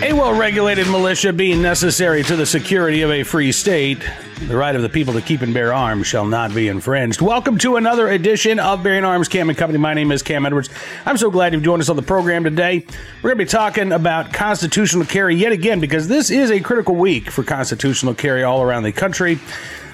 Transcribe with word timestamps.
A 0.00 0.12
well 0.12 0.32
regulated 0.32 0.86
militia 0.86 1.32
being 1.32 1.60
necessary 1.60 2.22
to 2.22 2.36
the 2.36 2.46
security 2.46 3.02
of 3.02 3.10
a 3.10 3.24
free 3.24 3.50
state, 3.50 3.98
the 4.46 4.56
right 4.56 4.76
of 4.76 4.82
the 4.82 4.88
people 4.88 5.12
to 5.14 5.20
keep 5.20 5.42
and 5.42 5.52
bear 5.52 5.74
arms 5.74 6.06
shall 6.06 6.24
not 6.24 6.54
be 6.54 6.68
infringed. 6.68 7.20
Welcome 7.20 7.58
to 7.58 7.74
another 7.74 8.08
edition 8.08 8.60
of 8.60 8.84
Bearing 8.84 9.04
Arms 9.04 9.26
Cam 9.26 9.48
and 9.48 9.58
Company. 9.58 9.80
My 9.80 9.94
name 9.94 10.12
is 10.12 10.22
Cam 10.22 10.46
Edwards. 10.46 10.70
I'm 11.04 11.16
so 11.16 11.32
glad 11.32 11.52
you've 11.52 11.64
joined 11.64 11.82
us 11.82 11.88
on 11.88 11.96
the 11.96 12.02
program 12.02 12.44
today. 12.44 12.86
We're 13.22 13.30
going 13.30 13.38
to 13.38 13.44
be 13.44 13.50
talking 13.50 13.90
about 13.90 14.32
constitutional 14.32 15.04
carry 15.04 15.34
yet 15.34 15.50
again 15.50 15.80
because 15.80 16.06
this 16.06 16.30
is 16.30 16.52
a 16.52 16.60
critical 16.60 16.94
week 16.94 17.28
for 17.28 17.42
constitutional 17.42 18.14
carry 18.14 18.44
all 18.44 18.62
around 18.62 18.84
the 18.84 18.92
country. 18.92 19.40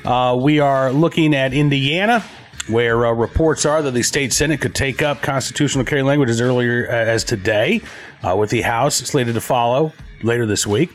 Uh, 0.05 0.39
we 0.39 0.61
are 0.61 0.93
looking 0.93 1.35
at 1.35 1.55
Indiana 1.55 2.23
where 2.69 3.07
uh, 3.07 3.13
reports 3.13 3.67
are 3.67 3.83
that 3.83 3.93
the 3.93 4.03
state 4.03 4.33
senate 4.33 4.61
could 4.61 4.75
take 4.75 5.03
up 5.03 5.23
constitutional 5.23 5.85
carry 5.85 6.03
language 6.03 6.31
as 6.31 6.41
earlier 6.41 6.87
uh, 6.89 6.93
as 6.93 7.25
today, 7.25 7.81
uh, 8.23 8.35
with 8.37 8.51
the 8.51 8.63
House 8.63 8.97
slated 8.97 9.35
to 9.35 9.41
follow 9.41 9.93
later 10.23 10.47
this 10.47 10.67
week. 10.67 10.91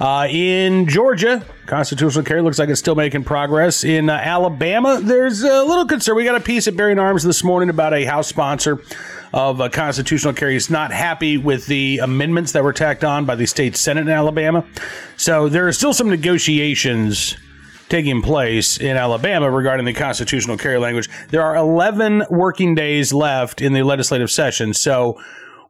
Uh, 0.00 0.26
in 0.28 0.88
Georgia, 0.88 1.44
constitutional 1.66 2.24
carry 2.24 2.42
looks 2.42 2.58
like 2.58 2.68
it's 2.68 2.80
still 2.80 2.94
making 2.94 3.24
progress. 3.24 3.84
In 3.84 4.10
uh, 4.10 4.14
Alabama, 4.14 5.00
there's 5.00 5.42
a 5.42 5.62
little 5.62 5.86
concern. 5.86 6.16
We 6.16 6.24
got 6.24 6.34
a 6.34 6.40
piece 6.40 6.66
at 6.66 6.76
Bearing 6.76 6.98
Arms 6.98 7.22
this 7.22 7.44
morning 7.44 7.70
about 7.70 7.94
a 7.94 8.04
House 8.04 8.26
sponsor 8.26 8.82
of 9.32 9.60
uh, 9.60 9.68
constitutional 9.68 10.34
carry 10.34 10.56
is 10.56 10.68
not 10.68 10.92
happy 10.92 11.38
with 11.38 11.66
the 11.66 11.98
amendments 11.98 12.52
that 12.52 12.62
were 12.62 12.72
tacked 12.72 13.04
on 13.04 13.24
by 13.24 13.34
the 13.34 13.46
state 13.46 13.76
senate 13.76 14.02
in 14.02 14.10
Alabama. 14.10 14.66
So 15.16 15.48
there 15.48 15.66
are 15.68 15.72
still 15.72 15.94
some 15.94 16.10
negotiations 16.10 17.36
taking 17.92 18.22
place 18.22 18.78
in 18.78 18.96
Alabama 18.96 19.50
regarding 19.50 19.84
the 19.84 19.92
constitutional 19.92 20.56
carry 20.56 20.78
language. 20.78 21.10
There 21.28 21.42
are 21.42 21.54
11 21.54 22.24
working 22.30 22.74
days 22.74 23.12
left 23.12 23.60
in 23.60 23.74
the 23.74 23.82
legislative 23.82 24.30
session. 24.30 24.72
So 24.72 25.20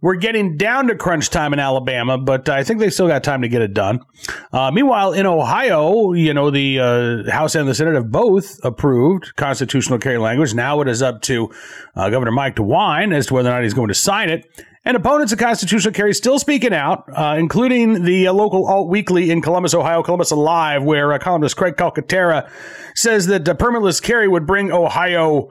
we're 0.01 0.15
getting 0.15 0.57
down 0.57 0.87
to 0.87 0.95
crunch 0.95 1.31
time 1.31 1.53
in 1.53 1.59
Alabama, 1.59 2.19
but 2.19 2.49
I 2.49 2.63
think 2.63 2.79
they 2.79 2.91
still 2.91 3.09
got 3.09 3.25
time 3.25 3.43
to 3.43 3.49
get 3.49 3.61
it 3.61 3.75
done. 3.75 4.05
Uh, 4.53 4.71
meanwhile, 4.71 5.13
in 5.13 5.27
Ohio, 5.27 6.13
you 6.13 6.33
know, 6.33 6.53
the 6.53 6.79
uh, 6.79 7.31
House 7.33 7.57
and 7.57 7.69
the 7.69 7.75
Senate 7.75 7.97
have 7.97 8.13
both 8.13 8.65
approved 8.65 9.35
constitutional 9.35 9.99
carry 9.99 10.19
language. 10.19 10.55
Now 10.55 10.81
it 10.81 10.87
is 10.87 11.03
up 11.03 11.23
to 11.23 11.53
uh, 11.97 12.09
Governor 12.09 12.31
Mike 12.31 12.55
DeWine 12.55 13.13
as 13.13 13.27
to 13.27 13.35
whether 13.35 13.51
or 13.51 13.55
not 13.55 13.65
he's 13.65 13.75
going 13.75 13.89
to 13.89 13.95
sign 13.95 14.31
it. 14.31 14.49
And 14.85 14.97
opponents 14.97 15.33
of 15.33 15.39
constitutional 15.39 15.95
carry 15.95 16.13
still 16.13 16.41
speaking 16.41 16.75
out, 16.75 17.05
uh, 17.17 17.37
including 17.39 18.03
the 18.03 18.27
uh, 18.27 18.33
local 18.33 18.67
alt 18.67 18.89
weekly 18.89 19.31
in 19.31 19.41
Columbus, 19.41 19.75
Ohio, 19.75 20.03
Columbus 20.03 20.33
Alive, 20.33 20.83
where 20.83 21.13
uh, 21.13 21.19
columnist 21.21 21.57
Craig 21.57 21.77
Calcaterra 21.77 22.51
says 22.95 23.27
that 23.29 23.49
uh, 23.49 23.55
permitless 23.55 24.03
carry 24.03 24.27
would 24.27 24.45
bring 24.45 24.73
Ohio 24.73 25.51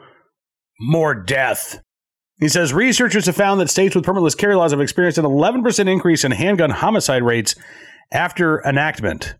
more 0.81 1.15
death. 1.15 1.81
He 2.39 2.49
says 2.49 2.73
researchers 2.73 3.27
have 3.27 3.35
found 3.35 3.61
that 3.61 3.69
states 3.69 3.95
with 3.95 4.03
permitless 4.03 4.37
carry 4.37 4.55
laws 4.55 4.71
have 4.71 4.81
experienced 4.81 5.17
an 5.17 5.25
11% 5.25 5.87
increase 5.87 6.25
in 6.25 6.31
handgun 6.31 6.71
homicide 6.71 7.23
rates 7.23 7.55
after 8.11 8.61
enactment, 8.65 9.35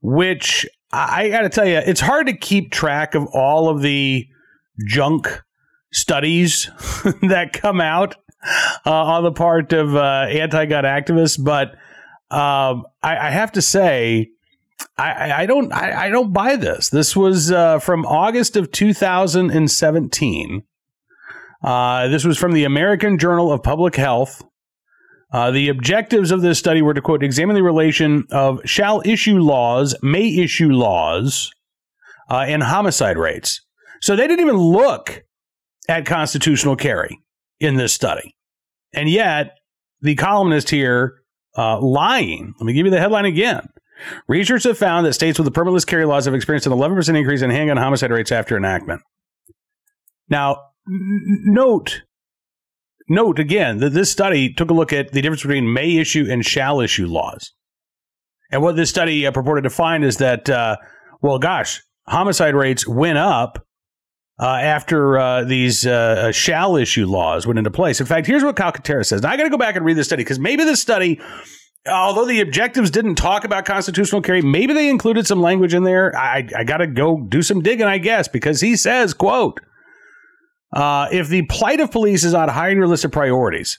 which 0.00 0.66
I, 0.90 1.28
got 1.28 1.42
to 1.42 1.48
tell 1.50 1.66
you, 1.66 1.76
it's 1.76 2.00
hard 2.00 2.28
to 2.28 2.36
keep 2.36 2.70
track 2.70 3.14
of 3.14 3.26
all 3.34 3.68
of 3.68 3.82
the 3.82 4.26
junk 4.86 5.42
studies 5.92 6.70
that 7.22 7.52
come 7.52 7.80
out 7.80 8.16
uh, 8.86 8.90
on 8.90 9.22
the 9.24 9.32
part 9.32 9.72
of 9.72 9.94
uh, 9.94 10.26
anti-gun 10.30 10.84
activists, 10.84 11.42
but 11.42 11.72
um, 12.30 12.84
I, 13.02 13.16
I, 13.16 13.30
have 13.30 13.52
to 13.52 13.62
say, 13.62 14.30
I, 14.96 15.42
I 15.42 15.46
don't, 15.46 15.72
I, 15.72 16.06
I, 16.06 16.08
don't 16.10 16.32
buy 16.32 16.56
this. 16.56 16.90
This 16.90 17.16
was 17.16 17.50
uh, 17.50 17.78
from 17.78 18.04
August 18.04 18.56
of 18.56 18.70
2017. 18.70 20.62
Uh, 21.62 22.08
this 22.08 22.24
was 22.24 22.38
from 22.38 22.52
the 22.52 22.64
American 22.64 23.18
Journal 23.18 23.50
of 23.50 23.62
Public 23.62 23.96
Health. 23.96 24.44
Uh, 25.32 25.50
the 25.50 25.68
objectives 25.68 26.30
of 26.30 26.42
this 26.42 26.58
study 26.58 26.80
were 26.82 26.94
to 26.94 27.02
quote 27.02 27.22
examine 27.22 27.56
the 27.56 27.62
relation 27.62 28.26
of 28.30 28.60
shall 28.64 29.02
issue 29.04 29.38
laws, 29.38 29.94
may 30.02 30.28
issue 30.36 30.68
laws, 30.68 31.50
uh, 32.30 32.44
and 32.46 32.62
homicide 32.62 33.18
rates. 33.18 33.62
So 34.00 34.16
they 34.16 34.26
didn't 34.26 34.40
even 34.40 34.56
look 34.56 35.24
at 35.88 36.06
constitutional 36.06 36.76
carry 36.76 37.18
in 37.60 37.76
this 37.76 37.92
study. 37.92 38.34
And 38.92 39.08
yet, 39.08 39.58
the 40.00 40.14
columnist 40.14 40.70
here 40.70 41.22
uh, 41.56 41.80
lying. 41.80 42.54
Let 42.58 42.66
me 42.66 42.72
give 42.72 42.86
you 42.86 42.90
the 42.90 43.00
headline 43.00 43.24
again. 43.24 43.68
Research 44.28 44.64
have 44.64 44.78
found 44.78 45.04
that 45.06 45.14
states 45.14 45.38
with 45.38 45.52
the 45.52 45.60
permitless 45.60 45.86
carry 45.86 46.04
laws 46.04 46.26
have 46.26 46.34
experienced 46.34 46.66
an 46.66 46.72
11% 46.72 47.16
increase 47.16 47.42
in 47.42 47.50
handgun 47.50 47.76
homicide 47.76 48.12
rates 48.12 48.30
after 48.30 48.56
enactment. 48.56 49.02
Now, 50.28 50.52
n- 50.88 51.42
note, 51.46 52.02
note 53.08 53.40
again 53.40 53.78
that 53.78 53.90
this 53.90 54.10
study 54.10 54.52
took 54.52 54.70
a 54.70 54.74
look 54.74 54.92
at 54.92 55.12
the 55.12 55.20
difference 55.20 55.42
between 55.42 55.72
may 55.72 55.96
issue 55.96 56.26
and 56.30 56.44
shall 56.44 56.80
issue 56.80 57.06
laws. 57.06 57.52
And 58.52 58.62
what 58.62 58.76
this 58.76 58.88
study 58.88 59.26
uh, 59.26 59.32
purported 59.32 59.64
to 59.64 59.70
find 59.70 60.04
is 60.04 60.18
that, 60.18 60.48
uh, 60.48 60.76
well, 61.20 61.38
gosh, 61.38 61.82
homicide 62.06 62.54
rates 62.54 62.86
went 62.86 63.18
up 63.18 63.66
uh, 64.40 64.46
after 64.46 65.18
uh, 65.18 65.44
these 65.44 65.86
uh, 65.86 65.90
uh, 65.90 66.32
shall 66.32 66.76
issue 66.76 67.06
laws 67.06 67.46
went 67.46 67.58
into 67.58 67.70
place. 67.70 68.00
In 68.00 68.06
fact, 68.06 68.26
here's 68.26 68.44
what 68.44 68.56
Calcaterra 68.56 69.04
says. 69.04 69.22
Now, 69.22 69.30
I 69.30 69.36
got 69.36 69.44
to 69.44 69.50
go 69.50 69.58
back 69.58 69.76
and 69.76 69.84
read 69.84 69.96
this 69.96 70.06
study 70.06 70.22
because 70.22 70.38
maybe 70.38 70.64
this 70.64 70.80
study, 70.80 71.20
although 71.90 72.24
the 72.24 72.40
objectives 72.40 72.90
didn't 72.90 73.16
talk 73.16 73.44
about 73.44 73.64
constitutional 73.64 74.22
carry, 74.22 74.42
maybe 74.42 74.72
they 74.74 74.88
included 74.88 75.26
some 75.26 75.40
language 75.40 75.74
in 75.74 75.82
there. 75.82 76.16
I, 76.16 76.48
I 76.56 76.64
got 76.64 76.78
to 76.78 76.86
go 76.86 77.20
do 77.20 77.42
some 77.42 77.62
digging, 77.62 77.86
I 77.86 77.98
guess, 77.98 78.28
because 78.28 78.60
he 78.60 78.76
says, 78.76 79.12
quote, 79.12 79.60
uh, 80.72 81.08
if 81.10 81.28
the 81.28 81.42
plight 81.42 81.80
of 81.80 81.90
police 81.90 82.24
is 82.24 82.34
on 82.34 82.48
high 82.48 82.70
on 82.70 82.76
your 82.76 82.86
list 82.86 83.04
of 83.04 83.10
priorities, 83.10 83.78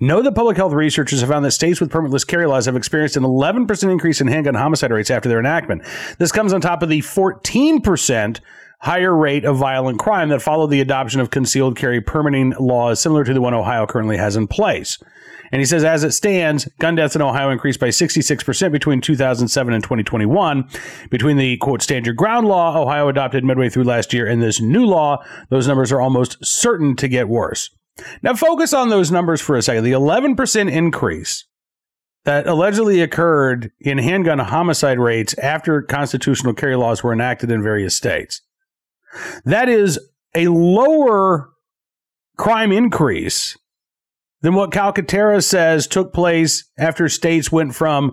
Know 0.00 0.22
that 0.22 0.36
public 0.36 0.56
health 0.56 0.72
researchers 0.74 1.20
have 1.20 1.28
found 1.28 1.44
that 1.44 1.50
states 1.50 1.80
with 1.80 1.90
permitless 1.90 2.24
carry 2.24 2.46
laws 2.46 2.66
have 2.66 2.76
experienced 2.76 3.16
an 3.16 3.24
11% 3.24 3.90
increase 3.90 4.20
in 4.20 4.28
handgun 4.28 4.54
homicide 4.54 4.92
rates 4.92 5.10
after 5.10 5.28
their 5.28 5.40
enactment. 5.40 5.82
This 6.18 6.30
comes 6.30 6.52
on 6.52 6.60
top 6.60 6.84
of 6.84 6.88
the 6.88 7.00
14% 7.00 8.40
higher 8.80 9.14
rate 9.14 9.44
of 9.44 9.56
violent 9.56 9.98
crime 9.98 10.28
that 10.28 10.42
followed 10.42 10.68
the 10.68 10.80
adoption 10.80 11.20
of 11.20 11.30
concealed 11.30 11.76
carry 11.76 12.00
permitting 12.00 12.54
laws 12.60 13.00
similar 13.00 13.24
to 13.24 13.34
the 13.34 13.40
one 13.40 13.54
Ohio 13.54 13.86
currently 13.86 14.16
has 14.16 14.36
in 14.36 14.46
place. 14.46 14.98
And 15.50 15.60
he 15.60 15.66
says, 15.66 15.82
as 15.82 16.04
it 16.04 16.12
stands, 16.12 16.66
gun 16.78 16.94
deaths 16.94 17.16
in 17.16 17.22
Ohio 17.22 17.50
increased 17.50 17.80
by 17.80 17.88
66% 17.88 18.70
between 18.70 19.00
2007 19.00 19.72
and 19.72 19.82
2021. 19.82 20.68
Between 21.10 21.36
the 21.38 21.56
quote 21.56 21.82
stand 21.82 22.06
your 22.06 22.14
ground 22.14 22.46
law 22.46 22.78
Ohio 22.78 23.08
adopted 23.08 23.44
midway 23.44 23.68
through 23.68 23.84
last 23.84 24.12
year 24.12 24.26
and 24.26 24.42
this 24.42 24.60
new 24.60 24.84
law, 24.84 25.24
those 25.48 25.66
numbers 25.66 25.90
are 25.90 26.00
almost 26.00 26.36
certain 26.44 26.94
to 26.96 27.08
get 27.08 27.28
worse. 27.28 27.70
Now, 28.22 28.34
focus 28.34 28.72
on 28.72 28.90
those 28.90 29.10
numbers 29.10 29.40
for 29.40 29.56
a 29.56 29.62
second. 29.62 29.84
The 29.84 29.92
11% 29.92 30.70
increase 30.70 31.46
that 32.24 32.46
allegedly 32.46 33.00
occurred 33.00 33.72
in 33.80 33.98
handgun 33.98 34.38
homicide 34.38 34.98
rates 34.98 35.36
after 35.38 35.82
constitutional 35.82 36.52
carry 36.52 36.76
laws 36.76 37.02
were 37.02 37.12
enacted 37.12 37.50
in 37.50 37.62
various 37.62 37.96
states. 37.96 38.42
That 39.44 39.68
is 39.68 39.98
a 40.34 40.48
lower 40.48 41.50
crime 42.36 42.72
increase 42.72 43.56
than 44.40 44.54
what 44.54 44.70
Calcaterra 44.70 45.42
says 45.42 45.86
took 45.86 46.12
place 46.12 46.70
after 46.78 47.08
states 47.08 47.50
went 47.50 47.74
from 47.74 48.12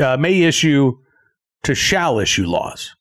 uh, 0.00 0.16
may 0.16 0.42
issue 0.42 0.98
to 1.64 1.74
shall 1.74 2.18
issue 2.18 2.46
laws, 2.46 2.94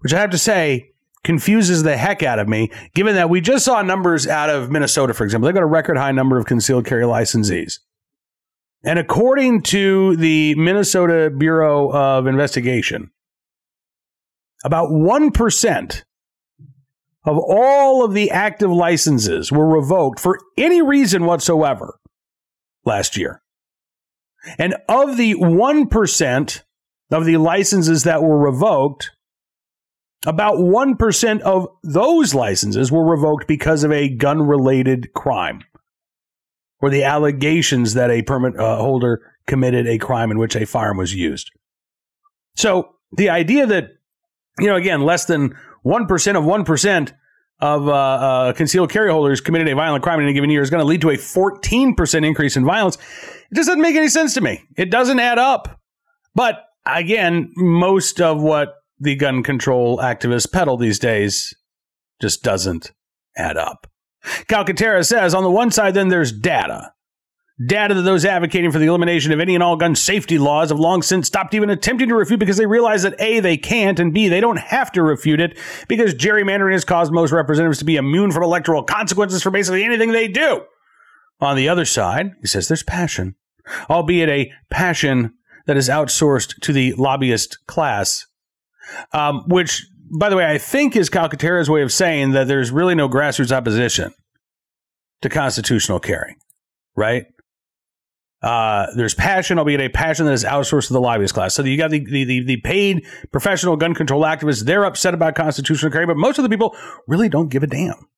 which 0.00 0.12
I 0.12 0.20
have 0.20 0.30
to 0.30 0.38
say 0.38 0.92
confuses 1.22 1.82
the 1.84 1.96
heck 1.96 2.22
out 2.22 2.38
of 2.38 2.48
me, 2.48 2.70
given 2.94 3.14
that 3.14 3.30
we 3.30 3.40
just 3.40 3.64
saw 3.64 3.82
numbers 3.82 4.26
out 4.26 4.50
of 4.50 4.70
Minnesota, 4.70 5.14
for 5.14 5.24
example. 5.24 5.46
They've 5.46 5.54
got 5.54 5.62
a 5.62 5.66
record 5.66 5.96
high 5.96 6.12
number 6.12 6.36
of 6.36 6.46
concealed 6.46 6.84
carry 6.84 7.04
licensees. 7.04 7.78
And 8.84 8.98
according 8.98 9.62
to 9.62 10.16
the 10.16 10.56
Minnesota 10.56 11.30
Bureau 11.30 11.92
of 11.92 12.26
Investigation, 12.26 13.12
about 14.64 14.90
1% 14.90 16.02
of 17.24 17.38
all 17.38 18.04
of 18.04 18.14
the 18.14 18.30
active 18.30 18.70
licenses 18.70 19.52
were 19.52 19.66
revoked 19.66 20.18
for 20.18 20.38
any 20.56 20.82
reason 20.82 21.24
whatsoever 21.24 21.98
last 22.84 23.16
year. 23.16 23.42
And 24.58 24.74
of 24.88 25.16
the 25.16 25.34
1% 25.34 26.62
of 27.12 27.24
the 27.24 27.36
licenses 27.36 28.04
that 28.04 28.22
were 28.22 28.38
revoked, 28.38 29.12
about 30.26 30.56
1% 30.56 31.40
of 31.42 31.68
those 31.84 32.34
licenses 32.34 32.90
were 32.90 33.04
revoked 33.04 33.46
because 33.46 33.84
of 33.84 33.92
a 33.92 34.08
gun 34.08 34.42
related 34.42 35.12
crime 35.12 35.62
or 36.80 36.90
the 36.90 37.04
allegations 37.04 37.94
that 37.94 38.10
a 38.10 38.22
permit 38.22 38.58
uh, 38.58 38.76
holder 38.78 39.32
committed 39.46 39.86
a 39.86 39.98
crime 39.98 40.30
in 40.30 40.38
which 40.38 40.56
a 40.56 40.66
firearm 40.66 40.96
was 40.96 41.14
used. 41.14 41.50
So 42.56 42.96
the 43.16 43.30
idea 43.30 43.66
that, 43.66 43.90
you 44.58 44.66
know, 44.66 44.76
again, 44.76 45.02
less 45.02 45.24
than 45.24 45.54
1% 45.84 46.36
of 46.36 46.44
1% 46.44 47.12
of 47.60 47.88
uh, 47.88 47.92
uh, 47.92 48.52
concealed 48.54 48.90
carry 48.90 49.10
holders 49.10 49.40
committed 49.40 49.68
a 49.68 49.74
violent 49.74 50.02
crime 50.02 50.18
in 50.20 50.26
a 50.26 50.32
given 50.32 50.50
year 50.50 50.62
is 50.62 50.70
going 50.70 50.80
to 50.80 50.86
lead 50.86 51.00
to 51.00 51.10
a 51.10 51.16
14% 51.16 52.26
increase 52.26 52.56
in 52.56 52.64
violence. 52.64 52.96
It 52.96 53.54
just 53.54 53.68
doesn't 53.68 53.80
make 53.80 53.94
any 53.94 54.08
sense 54.08 54.34
to 54.34 54.40
me. 54.40 54.62
It 54.76 54.90
doesn't 54.90 55.20
add 55.20 55.38
up. 55.38 55.80
But 56.34 56.64
again, 56.84 57.52
most 57.54 58.20
of 58.20 58.42
what 58.42 58.74
the 58.98 59.14
gun 59.14 59.42
control 59.42 59.98
activists 59.98 60.50
peddle 60.50 60.76
these 60.76 60.98
days 60.98 61.54
just 62.20 62.42
doesn't 62.42 62.92
add 63.36 63.56
up. 63.56 63.86
Calcaterra 64.24 65.04
says 65.04 65.34
on 65.34 65.42
the 65.42 65.50
one 65.50 65.70
side, 65.70 65.94
then 65.94 66.08
there's 66.08 66.32
data. 66.32 66.91
Data 67.66 67.92
that 67.94 68.02
those 68.02 68.24
advocating 68.24 68.72
for 68.72 68.78
the 68.78 68.86
elimination 68.86 69.30
of 69.30 69.38
any 69.38 69.54
and 69.54 69.62
all 69.62 69.76
gun 69.76 69.94
safety 69.94 70.38
laws 70.38 70.70
have 70.70 70.80
long 70.80 71.02
since 71.02 71.26
stopped 71.26 71.54
even 71.54 71.68
attempting 71.68 72.08
to 72.08 72.14
refute 72.14 72.40
because 72.40 72.56
they 72.56 72.66
realize 72.66 73.02
that 73.02 73.20
A, 73.20 73.40
they 73.40 73.58
can't, 73.58 74.00
and 74.00 74.14
B, 74.14 74.28
they 74.28 74.40
don't 74.40 74.58
have 74.58 74.90
to 74.92 75.02
refute 75.02 75.38
it 75.38 75.58
because 75.86 76.14
gerrymandering 76.14 76.72
has 76.72 76.84
caused 76.84 77.12
most 77.12 77.30
representatives 77.30 77.78
to 77.80 77.84
be 77.84 77.96
immune 77.96 78.32
from 78.32 78.42
electoral 78.42 78.82
consequences 78.82 79.42
for 79.42 79.50
basically 79.50 79.84
anything 79.84 80.12
they 80.12 80.28
do. 80.28 80.62
On 81.40 81.56
the 81.56 81.68
other 81.68 81.84
side, 81.84 82.30
he 82.40 82.46
says 82.46 82.68
there's 82.68 82.82
passion, 82.82 83.34
albeit 83.90 84.30
a 84.30 84.50
passion 84.70 85.34
that 85.66 85.76
is 85.76 85.88
outsourced 85.88 86.58
to 86.60 86.72
the 86.72 86.94
lobbyist 86.94 87.58
class, 87.66 88.26
um, 89.12 89.44
which, 89.46 89.86
by 90.18 90.28
the 90.30 90.36
way, 90.36 90.46
I 90.46 90.58
think 90.58 90.96
is 90.96 91.10
Calcaterra's 91.10 91.68
way 91.68 91.82
of 91.82 91.92
saying 91.92 92.30
that 92.30 92.48
there's 92.48 92.70
really 92.70 92.94
no 92.94 93.08
grassroots 93.08 93.54
opposition 93.54 94.14
to 95.20 95.28
constitutional 95.28 96.00
carry, 96.00 96.36
right? 96.96 97.26
Uh, 98.42 98.88
there's 98.96 99.14
passion, 99.14 99.58
albeit 99.58 99.80
a 99.80 99.88
passion 99.88 100.26
that 100.26 100.32
is 100.32 100.44
outsourced 100.44 100.88
to 100.88 100.92
the 100.92 101.00
lobbyist 101.00 101.32
class. 101.32 101.54
So 101.54 101.62
you 101.62 101.76
got 101.76 101.90
the, 101.90 102.00
the, 102.00 102.24
the, 102.24 102.44
the, 102.44 102.56
paid 102.58 103.06
professional 103.30 103.76
gun 103.76 103.94
control 103.94 104.22
activists. 104.22 104.64
They're 104.64 104.84
upset 104.84 105.14
about 105.14 105.36
constitutional 105.36 105.92
carry, 105.92 106.06
but 106.06 106.16
most 106.16 106.38
of 106.38 106.42
the 106.42 106.48
people 106.48 106.76
really 107.06 107.28
don't 107.28 107.50
give 107.50 107.62
a 107.62 107.68
damn. 107.68 108.08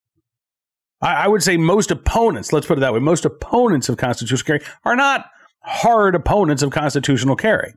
I, 1.03 1.25
I 1.25 1.29
would 1.29 1.43
say 1.43 1.59
most 1.59 1.91
opponents, 1.91 2.55
let's 2.55 2.67
put 2.67 2.79
it 2.79 2.81
that 2.81 2.95
way, 2.95 3.01
most 3.01 3.27
opponents 3.27 3.91
of 3.91 3.99
constitutional 3.99 4.47
carry 4.47 4.61
are 4.85 4.97
not 4.97 5.27
hard 5.61 6.15
opponents 6.15 6.63
of 6.63 6.71
constitutional 6.71 7.37
carry. 7.37 7.75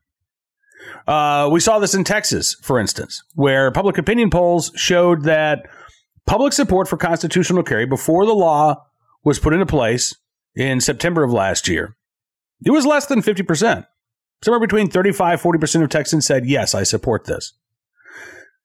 Uh, 1.05 1.49
we 1.51 1.59
saw 1.59 1.79
this 1.79 1.93
in 1.93 2.05
Texas, 2.05 2.55
for 2.61 2.79
instance, 2.79 3.23
where 3.35 3.71
public 3.71 3.97
opinion 3.97 4.29
polls 4.29 4.71
showed 4.75 5.23
that 5.23 5.67
public 6.25 6.53
support 6.53 6.87
for 6.87 6.95
constitutional 6.95 7.63
carry 7.63 7.85
before 7.85 8.25
the 8.25 8.33
law 8.33 8.85
was 9.25 9.37
put 9.37 9.51
into 9.51 9.65
place 9.65 10.15
in 10.55 10.79
September 10.79 11.23
of 11.23 11.33
last 11.33 11.67
year 11.67 11.96
it 12.65 12.71
was 12.71 12.85
less 12.85 13.05
than 13.05 13.21
50%. 13.21 13.85
Somewhere 14.43 14.59
between 14.59 14.89
35 14.89 15.41
40% 15.41 15.83
of 15.83 15.89
Texans 15.89 16.25
said, 16.25 16.45
Yes, 16.45 16.75
I 16.75 16.83
support 16.83 17.25
this. 17.25 17.53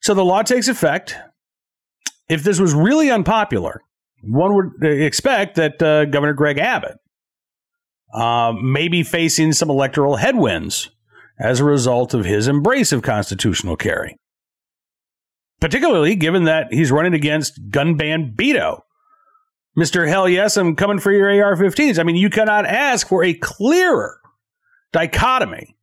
So 0.00 0.14
the 0.14 0.24
law 0.24 0.42
takes 0.42 0.68
effect. 0.68 1.16
If 2.28 2.42
this 2.42 2.58
was 2.58 2.74
really 2.74 3.10
unpopular, 3.10 3.82
one 4.22 4.54
would 4.54 4.84
expect 4.84 5.56
that 5.56 5.82
uh, 5.82 6.06
Governor 6.06 6.34
Greg 6.34 6.58
Abbott 6.58 6.98
uh, 8.14 8.52
may 8.52 8.88
be 8.88 9.02
facing 9.02 9.52
some 9.52 9.70
electoral 9.70 10.16
headwinds 10.16 10.90
as 11.38 11.60
a 11.60 11.64
result 11.64 12.14
of 12.14 12.24
his 12.24 12.48
embrace 12.48 12.92
of 12.92 13.02
constitutional 13.02 13.76
carry. 13.76 14.16
Particularly 15.60 16.16
given 16.16 16.44
that 16.44 16.72
he's 16.72 16.92
running 16.92 17.14
against 17.14 17.70
gun 17.70 17.96
ban 17.96 18.34
Beto, 18.36 18.82
Mr. 19.76 20.06
Hell 20.06 20.28
yes, 20.28 20.56
I'm 20.56 20.76
coming 20.76 20.98
for 20.98 21.12
your 21.12 21.28
AR 21.28 21.56
15s. 21.56 21.98
I 21.98 22.02
mean, 22.02 22.16
you 22.16 22.28
cannot 22.28 22.66
ask 22.66 23.08
for 23.08 23.24
a 23.24 23.32
clearer 23.34 24.20
dichotomy 24.92 25.76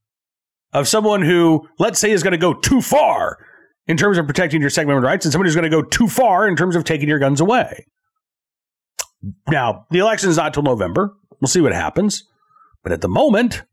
of 0.74 0.88
someone 0.88 1.24
who, 1.24 1.68
let's 1.80 2.00
say, 2.00 2.12
is 2.12 2.22
going 2.22 2.32
to 2.32 2.38
go 2.38 2.54
too 2.54 2.82
far 2.82 3.38
in 3.88 3.98
terms 3.98 4.20
of 4.20 4.28
protecting 4.28 4.62
your 4.62 4.70
Second 4.70 4.92
Amendment 4.92 5.12
rights 5.12 5.26
and 5.26 5.32
somebody 5.32 5.48
who's 5.48 5.56
going 5.56 5.70
to 5.70 5.76
go 5.76 5.82
too 5.82 6.08
far 6.08 6.48
in 6.48 6.56
terms 6.56 6.76
of 6.76 6.84
taking 6.84 7.10
your 7.10 7.18
guns 7.18 7.42
away. 7.42 7.88
Now, 9.50 9.88
the 9.90 10.00
election 10.00 10.30
is 10.30 10.38
not 10.38 10.54
till 10.54 10.64
November. 10.64 11.16
We'll 11.42 11.48
see 11.48 11.62
what 11.62 11.74
happens. 11.74 12.24
But 12.84 12.92
at 12.92 13.02
the 13.02 13.10
moment, 13.10 13.64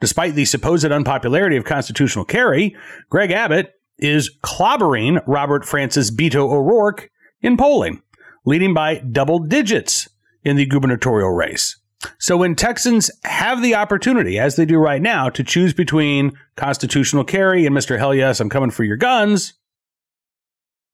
despite 0.00 0.34
the 0.34 0.44
supposed 0.44 0.90
unpopularity 0.90 1.56
of 1.56 1.64
constitutional 1.64 2.24
carry, 2.24 2.76
Greg 3.08 3.30
Abbott 3.30 3.70
is 3.98 4.30
clobbering 4.44 5.22
Robert 5.26 5.64
Francis 5.64 6.10
Beto 6.10 6.50
O'Rourke 6.50 7.10
in 7.40 7.56
polling 7.56 8.02
leading 8.48 8.72
by 8.72 8.96
double 8.96 9.38
digits 9.38 10.08
in 10.42 10.56
the 10.56 10.64
gubernatorial 10.64 11.30
race. 11.30 11.78
So 12.18 12.38
when 12.38 12.54
Texans 12.54 13.10
have 13.24 13.60
the 13.60 13.74
opportunity, 13.74 14.38
as 14.38 14.56
they 14.56 14.64
do 14.64 14.78
right 14.78 15.02
now, 15.02 15.28
to 15.28 15.44
choose 15.44 15.74
between 15.74 16.32
constitutional 16.56 17.24
carry 17.24 17.66
and 17.66 17.76
Mr. 17.76 17.98
Hell 17.98 18.14
yes, 18.14 18.40
I'm 18.40 18.48
coming 18.48 18.70
for 18.70 18.84
your 18.84 18.96
guns, 18.96 19.52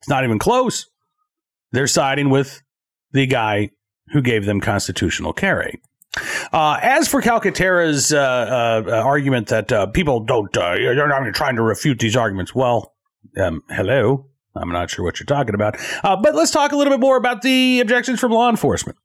it's 0.01 0.09
not 0.09 0.25
even 0.25 0.41
close. 0.41 0.87
They're 1.71 1.87
siding 1.87 2.29
with 2.29 2.61
the 3.13 3.27
guy 3.27 3.71
who 4.09 4.21
gave 4.21 4.47
them 4.47 4.61
constitutional 4.61 5.33
carry. 5.33 5.81
Uh, 6.53 6.79
as 6.83 7.07
for 7.07 7.23
Calcaterra's 7.23 8.13
uh, 8.13 8.85
uh, 8.87 9.03
argument 9.05 9.49
that 9.49 9.71
uh, 9.71 9.87
people 9.87 10.21
don't, 10.21 10.57
uh, 10.57 10.73
you're 10.73 11.09
not 11.09 11.21
even 11.21 11.33
trying 11.33 11.57
to 11.57 11.63
refute 11.63 12.01
these 12.01 12.17
arguments, 12.17 12.53
well, 12.53 12.95
um, 13.37 13.63
hello. 13.71 14.27
I'm 14.57 14.71
not 14.71 14.91
sure 14.91 15.05
what 15.05 15.19
you're 15.19 15.27
talking 15.27 15.55
about. 15.55 15.77
Uh, 16.03 16.17
but 16.17 16.35
let's 16.35 16.51
talk 16.51 16.73
a 16.73 16.77
little 16.77 16.93
bit 16.93 17.01
more 17.01 17.17
about 17.17 17.43
the 17.43 17.81
objections 17.81 18.21
from 18.21 18.33
law 18.33 18.49
enforcement. 18.49 18.99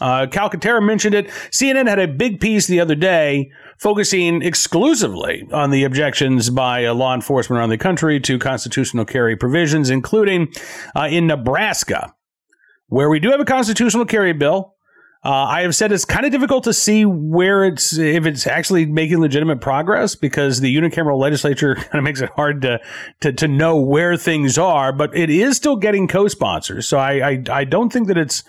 Uh, 0.00 0.26
Calcaterra 0.26 0.84
mentioned 0.84 1.14
it. 1.14 1.28
CNN 1.50 1.86
had 1.88 1.98
a 1.98 2.08
big 2.08 2.40
piece 2.40 2.66
the 2.66 2.80
other 2.80 2.94
day 2.94 3.50
focusing 3.78 4.42
exclusively 4.42 5.46
on 5.52 5.70
the 5.70 5.84
objections 5.84 6.50
by 6.50 6.84
uh, 6.84 6.94
law 6.94 7.14
enforcement 7.14 7.58
around 7.58 7.68
the 7.68 7.78
country 7.78 8.18
to 8.20 8.38
constitutional 8.38 9.04
carry 9.04 9.36
provisions, 9.36 9.90
including 9.90 10.52
uh, 10.96 11.08
in 11.10 11.26
Nebraska, 11.26 12.14
where 12.88 13.08
we 13.08 13.20
do 13.20 13.30
have 13.30 13.40
a 13.40 13.44
constitutional 13.44 14.04
carry 14.04 14.32
bill. 14.32 14.71
Uh, 15.24 15.30
I 15.30 15.62
have 15.62 15.74
said 15.76 15.92
it's 15.92 16.04
kind 16.04 16.26
of 16.26 16.32
difficult 16.32 16.64
to 16.64 16.72
see 16.72 17.04
where 17.04 17.64
it's 17.64 17.96
if 17.96 18.26
it's 18.26 18.44
actually 18.44 18.86
making 18.86 19.20
legitimate 19.20 19.60
progress 19.60 20.16
because 20.16 20.60
the 20.60 20.74
unicameral 20.74 21.16
legislature 21.18 21.74
kind 21.76 21.94
of 21.94 22.02
makes 22.02 22.20
it 22.20 22.30
hard 22.30 22.62
to, 22.62 22.80
to 23.20 23.32
to 23.32 23.46
know 23.46 23.76
where 23.76 24.16
things 24.16 24.58
are. 24.58 24.92
But 24.92 25.16
it 25.16 25.30
is 25.30 25.56
still 25.56 25.76
getting 25.76 26.08
co-sponsors, 26.08 26.88
so 26.88 26.98
I, 26.98 27.28
I 27.28 27.42
I 27.50 27.64
don't 27.64 27.92
think 27.92 28.08
that 28.08 28.18
it's. 28.18 28.42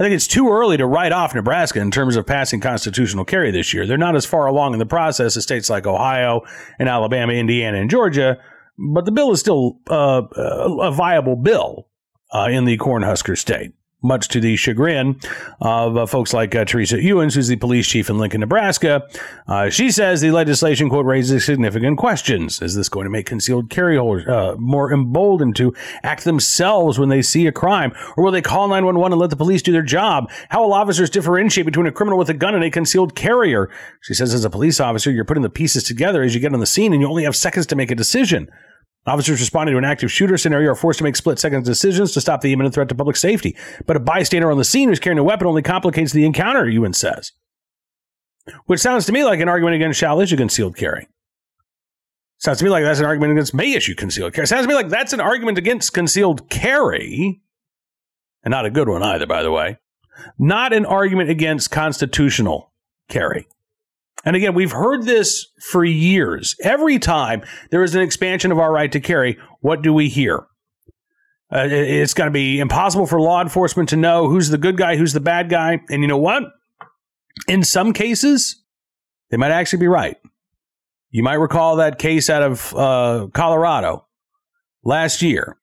I 0.00 0.04
think 0.04 0.14
it's 0.14 0.28
too 0.28 0.48
early 0.48 0.76
to 0.76 0.86
write 0.86 1.10
off 1.10 1.34
Nebraska 1.34 1.80
in 1.80 1.90
terms 1.90 2.14
of 2.14 2.24
passing 2.24 2.60
constitutional 2.60 3.24
carry 3.24 3.50
this 3.50 3.74
year. 3.74 3.84
They're 3.84 3.98
not 3.98 4.14
as 4.14 4.24
far 4.24 4.46
along 4.46 4.74
in 4.74 4.78
the 4.78 4.86
process 4.86 5.36
as 5.36 5.42
states 5.42 5.68
like 5.68 5.88
Ohio 5.88 6.42
and 6.78 6.88
Alabama, 6.88 7.32
Indiana, 7.32 7.78
and 7.78 7.90
Georgia, 7.90 8.38
but 8.78 9.06
the 9.06 9.10
bill 9.10 9.32
is 9.32 9.40
still 9.40 9.80
uh, 9.90 10.22
a 10.36 10.92
viable 10.92 11.34
bill 11.34 11.88
uh, 12.32 12.46
in 12.48 12.64
the 12.64 12.78
Cornhusker 12.78 13.36
state 13.36 13.72
much 14.02 14.28
to 14.28 14.40
the 14.40 14.56
chagrin 14.56 15.18
of 15.60 15.96
uh, 15.96 16.06
folks 16.06 16.32
like 16.32 16.54
uh, 16.54 16.64
Teresa 16.64 17.02
Ewins, 17.02 17.34
who's 17.34 17.48
the 17.48 17.56
police 17.56 17.86
chief 17.86 18.08
in 18.08 18.18
Lincoln, 18.18 18.40
Nebraska. 18.40 19.08
Uh, 19.46 19.68
she 19.70 19.90
says 19.90 20.20
the 20.20 20.30
legislation, 20.30 20.88
quote, 20.88 21.04
raises 21.04 21.44
significant 21.44 21.98
questions. 21.98 22.62
Is 22.62 22.74
this 22.74 22.88
going 22.88 23.04
to 23.04 23.10
make 23.10 23.26
concealed 23.26 23.70
carry 23.70 23.96
holders 23.96 24.26
uh, 24.28 24.54
more 24.58 24.92
emboldened 24.92 25.56
to 25.56 25.74
act 26.02 26.24
themselves 26.24 26.98
when 26.98 27.08
they 27.08 27.22
see 27.22 27.46
a 27.46 27.52
crime? 27.52 27.92
Or 28.16 28.24
will 28.24 28.32
they 28.32 28.42
call 28.42 28.68
911 28.68 29.12
and 29.12 29.20
let 29.20 29.30
the 29.30 29.36
police 29.36 29.62
do 29.62 29.72
their 29.72 29.82
job? 29.82 30.30
How 30.48 30.62
will 30.62 30.74
officers 30.74 31.10
differentiate 31.10 31.66
between 31.66 31.86
a 31.86 31.92
criminal 31.92 32.18
with 32.18 32.30
a 32.30 32.34
gun 32.34 32.54
and 32.54 32.62
a 32.62 32.70
concealed 32.70 33.16
carrier? 33.16 33.68
She 34.00 34.14
says, 34.14 34.32
as 34.32 34.44
a 34.44 34.50
police 34.50 34.78
officer, 34.78 35.10
you're 35.10 35.24
putting 35.24 35.42
the 35.42 35.50
pieces 35.50 35.82
together 35.82 36.22
as 36.22 36.34
you 36.34 36.40
get 36.40 36.54
on 36.54 36.60
the 36.60 36.66
scene 36.66 36.92
and 36.92 37.02
you 37.02 37.08
only 37.08 37.24
have 37.24 37.34
seconds 37.34 37.66
to 37.66 37.76
make 37.76 37.90
a 37.90 37.96
decision. 37.96 38.48
Officers 39.08 39.40
responding 39.40 39.74
to 39.74 39.78
an 39.78 39.84
active 39.84 40.12
shooter 40.12 40.36
scenario 40.36 40.72
are 40.72 40.74
forced 40.74 40.98
to 40.98 41.04
make 41.04 41.16
split 41.16 41.38
second 41.38 41.64
decisions 41.64 42.12
to 42.12 42.20
stop 42.20 42.40
the 42.40 42.52
imminent 42.52 42.74
threat 42.74 42.88
to 42.90 42.94
public 42.94 43.16
safety. 43.16 43.56
But 43.86 43.96
a 43.96 44.00
bystander 44.00 44.50
on 44.50 44.58
the 44.58 44.64
scene 44.64 44.88
who's 44.88 45.00
carrying 45.00 45.18
a 45.18 45.24
weapon 45.24 45.46
only 45.46 45.62
complicates 45.62 46.12
the 46.12 46.26
encounter, 46.26 46.68
Ewins 46.68 46.98
says. 46.98 47.32
Which 48.66 48.80
sounds 48.80 49.06
to 49.06 49.12
me 49.12 49.24
like 49.24 49.40
an 49.40 49.48
argument 49.48 49.76
against 49.76 49.98
shall 49.98 50.20
issue 50.20 50.36
concealed 50.36 50.76
carry. 50.76 51.08
Sounds 52.38 52.58
to 52.58 52.64
me 52.64 52.70
like 52.70 52.84
that's 52.84 53.00
an 53.00 53.06
argument 53.06 53.32
against 53.32 53.54
may 53.54 53.72
issue 53.72 53.94
concealed 53.94 54.32
carry. 54.32 54.46
Sounds 54.46 54.64
to 54.64 54.68
me 54.68 54.74
like 54.74 54.88
that's 54.88 55.12
an 55.12 55.20
argument 55.20 55.58
against 55.58 55.92
concealed 55.92 56.48
carry, 56.48 57.40
and 58.44 58.52
not 58.52 58.64
a 58.64 58.70
good 58.70 58.88
one 58.88 59.02
either, 59.02 59.26
by 59.26 59.42
the 59.42 59.50
way. 59.50 59.78
Not 60.38 60.72
an 60.72 60.86
argument 60.86 61.30
against 61.30 61.70
constitutional 61.70 62.72
carry. 63.08 63.48
And 64.24 64.34
again, 64.36 64.54
we've 64.54 64.72
heard 64.72 65.04
this 65.04 65.46
for 65.60 65.84
years. 65.84 66.56
Every 66.62 66.98
time 66.98 67.42
there 67.70 67.82
is 67.82 67.94
an 67.94 68.02
expansion 68.02 68.52
of 68.52 68.58
our 68.58 68.72
right 68.72 68.90
to 68.92 69.00
carry, 69.00 69.38
what 69.60 69.82
do 69.82 69.92
we 69.92 70.08
hear? 70.08 70.46
Uh, 71.50 71.66
it's 71.70 72.14
going 72.14 72.26
to 72.26 72.32
be 72.32 72.58
impossible 72.58 73.06
for 73.06 73.20
law 73.20 73.40
enforcement 73.40 73.88
to 73.90 73.96
know 73.96 74.28
who's 74.28 74.50
the 74.50 74.58
good 74.58 74.76
guy, 74.76 74.96
who's 74.96 75.12
the 75.12 75.20
bad 75.20 75.48
guy. 75.48 75.80
And 75.88 76.02
you 76.02 76.08
know 76.08 76.18
what? 76.18 76.42
In 77.46 77.62
some 77.62 77.92
cases, 77.92 78.62
they 79.30 79.36
might 79.36 79.52
actually 79.52 79.78
be 79.78 79.88
right. 79.88 80.16
You 81.10 81.22
might 81.22 81.34
recall 81.34 81.76
that 81.76 81.98
case 81.98 82.28
out 82.28 82.42
of 82.42 82.74
uh, 82.74 83.28
Colorado 83.32 84.06
last 84.84 85.22
year 85.22 85.56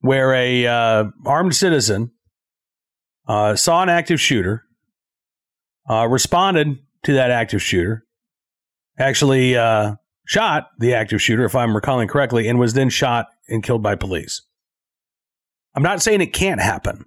where 0.00 0.34
a 0.34 0.66
uh, 0.66 1.04
armed 1.24 1.54
citizen 1.54 2.12
uh, 3.26 3.56
saw 3.56 3.82
an 3.82 3.88
active 3.88 4.20
shooter, 4.20 4.64
uh, 5.88 6.06
responded 6.08 6.78
to 7.04 7.12
that 7.14 7.30
active 7.30 7.62
shooter, 7.62 8.04
actually 8.98 9.56
uh, 9.56 9.96
shot 10.26 10.68
the 10.78 10.94
active 10.94 11.20
shooter, 11.20 11.44
if 11.44 11.54
I'm 11.54 11.74
recalling 11.74 12.08
correctly, 12.08 12.48
and 12.48 12.58
was 12.58 12.74
then 12.74 12.88
shot 12.88 13.26
and 13.48 13.62
killed 13.62 13.82
by 13.82 13.94
police. 13.94 14.42
I'm 15.74 15.82
not 15.82 16.02
saying 16.02 16.20
it 16.20 16.32
can't 16.32 16.60
happen, 16.60 17.06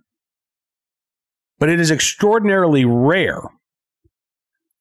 but 1.59 1.69
it 1.69 1.79
is 1.79 1.91
extraordinarily 1.91 2.83
rare, 2.83 3.41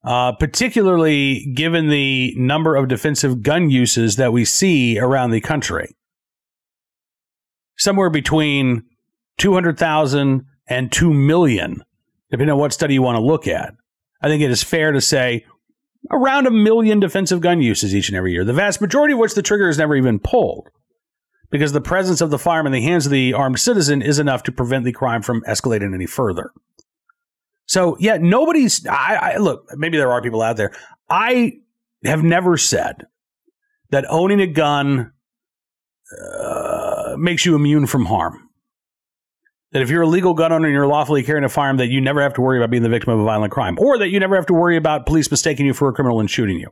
uh, 0.05 0.33
particularly 0.33 1.53
given 1.55 1.89
the 1.89 2.35
number 2.37 2.77
of 2.77 2.89
defensive 2.89 3.43
gun 3.43 3.71
uses 3.71 4.17
that 4.17 4.33
we 4.33 4.45
see 4.45 4.99
around 4.99 5.31
the 5.31 5.41
country. 5.41 5.95
Somewhere 7.77 8.11
between 8.11 8.85
200,000 9.39 10.47
and 10.69 10.93
2 10.93 11.13
million, 11.13 11.83
depending 12.31 12.53
on 12.53 12.59
what 12.59 12.73
study 12.73 12.95
you 12.95 13.03
want 13.03 13.17
to 13.17 13.23
look 13.23 13.47
at. 13.47 13.75
I 14.25 14.29
think 14.29 14.43
it 14.43 14.51
is 14.51 14.63
fair 14.63 14.91
to 14.91 15.03
say 15.03 15.45
around 16.11 16.47
a 16.47 16.51
million 16.51 16.99
defensive 16.99 17.43
gun 17.43 17.61
uses 17.61 17.95
each 17.95 18.09
and 18.09 18.17
every 18.17 18.33
year, 18.33 18.43
the 18.43 18.55
vast 18.55 18.81
majority 18.81 19.13
of 19.13 19.19
which 19.19 19.35
the 19.35 19.43
trigger 19.43 19.69
is 19.69 19.77
never 19.77 19.95
even 19.95 20.19
pulled 20.19 20.71
because 21.51 21.73
the 21.73 21.83
presence 21.83 22.23
of 22.23 22.31
the 22.31 22.39
firearm 22.39 22.65
in 22.65 22.73
the 22.73 22.81
hands 22.81 23.05
of 23.05 23.13
the 23.13 23.35
armed 23.35 23.61
citizen 23.61 24.01
is 24.01 24.19
enough 24.19 24.43
to 24.45 24.51
prevent 24.51 24.87
the 24.87 24.93
crime 24.93 25.21
from 25.21 25.43
escalating 25.43 25.95
any 25.95 26.07
further. 26.07 26.53
So, 27.67 27.99
yeah, 28.01 28.17
nobody's. 28.17 28.87
I, 28.87 29.35
I 29.35 29.37
look. 29.37 29.67
Maybe 29.77 29.99
there 29.99 30.11
are 30.11 30.23
people 30.23 30.41
out 30.41 30.57
there. 30.57 30.73
I 31.11 31.59
have 32.07 32.23
never 32.23 32.57
said 32.57 33.07
that 33.91 34.07
owning 34.09 34.41
a 34.41 34.47
gun 34.47 35.13
uh, 36.33 37.17
makes 37.19 37.45
you 37.45 37.57
immune 37.57 37.87
from 37.87 38.07
harm. 38.07 38.44
That 39.75 39.83
if 39.83 39.91
you're 39.91 40.03
a 40.03 40.09
legal 40.09 40.35
gun 40.35 40.53
owner 40.53 40.67
and 40.67 40.73
you're 40.73 40.87
lawfully 40.87 41.25
carrying 41.25 41.45
a 41.45 41.49
firearm, 41.49 41.79
that 41.79 41.89
you 41.89 42.01
never 42.01 42.23
have 42.23 42.33
to 42.35 42.41
worry 42.41 42.59
about 42.59 42.71
being 42.71 42.85
the 42.85 42.89
victim 42.89 43.13
of 43.13 43.19
a 43.19 43.25
violent 43.25 43.53
crime, 43.53 43.77
or 43.79 43.99
that 43.99 44.09
you 44.09 44.21
never 44.21 44.37
have 44.37 44.47
to 44.47 44.55
worry 44.55 44.77
about 44.77 45.05
police 45.05 45.29
mistaking 45.31 45.67
you 45.67 45.75
for 45.75 45.89
a 45.89 45.93
criminal 45.93 46.21
and 46.21 46.31
shooting 46.31 46.61
you. 46.61 46.69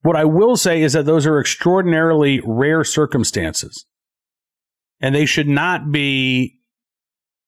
What 0.00 0.16
I 0.16 0.24
will 0.24 0.56
say 0.56 0.82
is 0.82 0.94
that 0.94 1.04
those 1.04 1.26
are 1.26 1.38
extraordinarily 1.38 2.40
rare 2.44 2.82
circumstances. 2.82 3.84
And 4.98 5.14
they 5.14 5.26
should 5.26 5.48
not 5.48 5.92
be, 5.92 6.60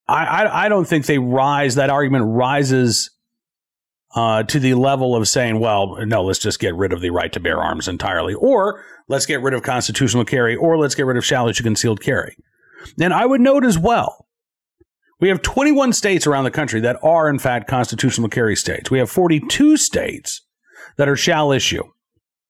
I, 0.07 0.26
I, 0.26 0.67
I 0.67 0.69
don't 0.69 0.87
think 0.87 1.07
they 1.07 1.19
rise, 1.19 1.76
that 1.76 1.88
argument 1.88 2.26
rises 2.26 3.11
uh, 4.14 4.43
to 4.43 4.61
the 4.61 4.75
level 4.75 5.17
of 5.17 5.26
saying, 5.26 5.59
well, 5.59 5.97
no, 6.05 6.23
let's 6.23 6.38
just 6.38 6.61
get 6.61 6.75
rid 6.75 6.93
of 6.93 7.00
the 7.00 7.11
right 7.11 7.33
to 7.33 7.40
bear 7.40 7.62
arms 7.62 7.88
entirely, 7.88 8.35
or 8.35 8.85
let's 9.09 9.25
get 9.25 9.40
rid 9.40 9.55
of 9.55 9.62
constitutional 9.62 10.26
carry, 10.26 10.55
or 10.55 10.76
let's 10.76 10.95
get 10.95 11.07
rid 11.07 11.17
of 11.17 11.25
shall 11.25 11.49
issue 11.49 11.62
concealed 11.62 12.02
carry. 12.02 12.37
And 13.00 13.12
I 13.12 13.26
would 13.26 13.40
note 13.40 13.64
as 13.64 13.78
well, 13.78 14.26
we 15.20 15.28
have 15.28 15.42
21 15.42 15.92
states 15.92 16.26
around 16.26 16.44
the 16.44 16.50
country 16.50 16.80
that 16.80 16.99
are, 17.02 17.28
in 17.28 17.38
fact, 17.38 17.68
constitutional 17.68 18.28
carry 18.28 18.54
states. 18.54 18.90
We 18.90 18.99
have 18.99 19.11
42 19.11 19.76
states 19.76 20.42
that 20.97 21.08
are 21.08 21.16
shall 21.16 21.52
issue 21.52 21.82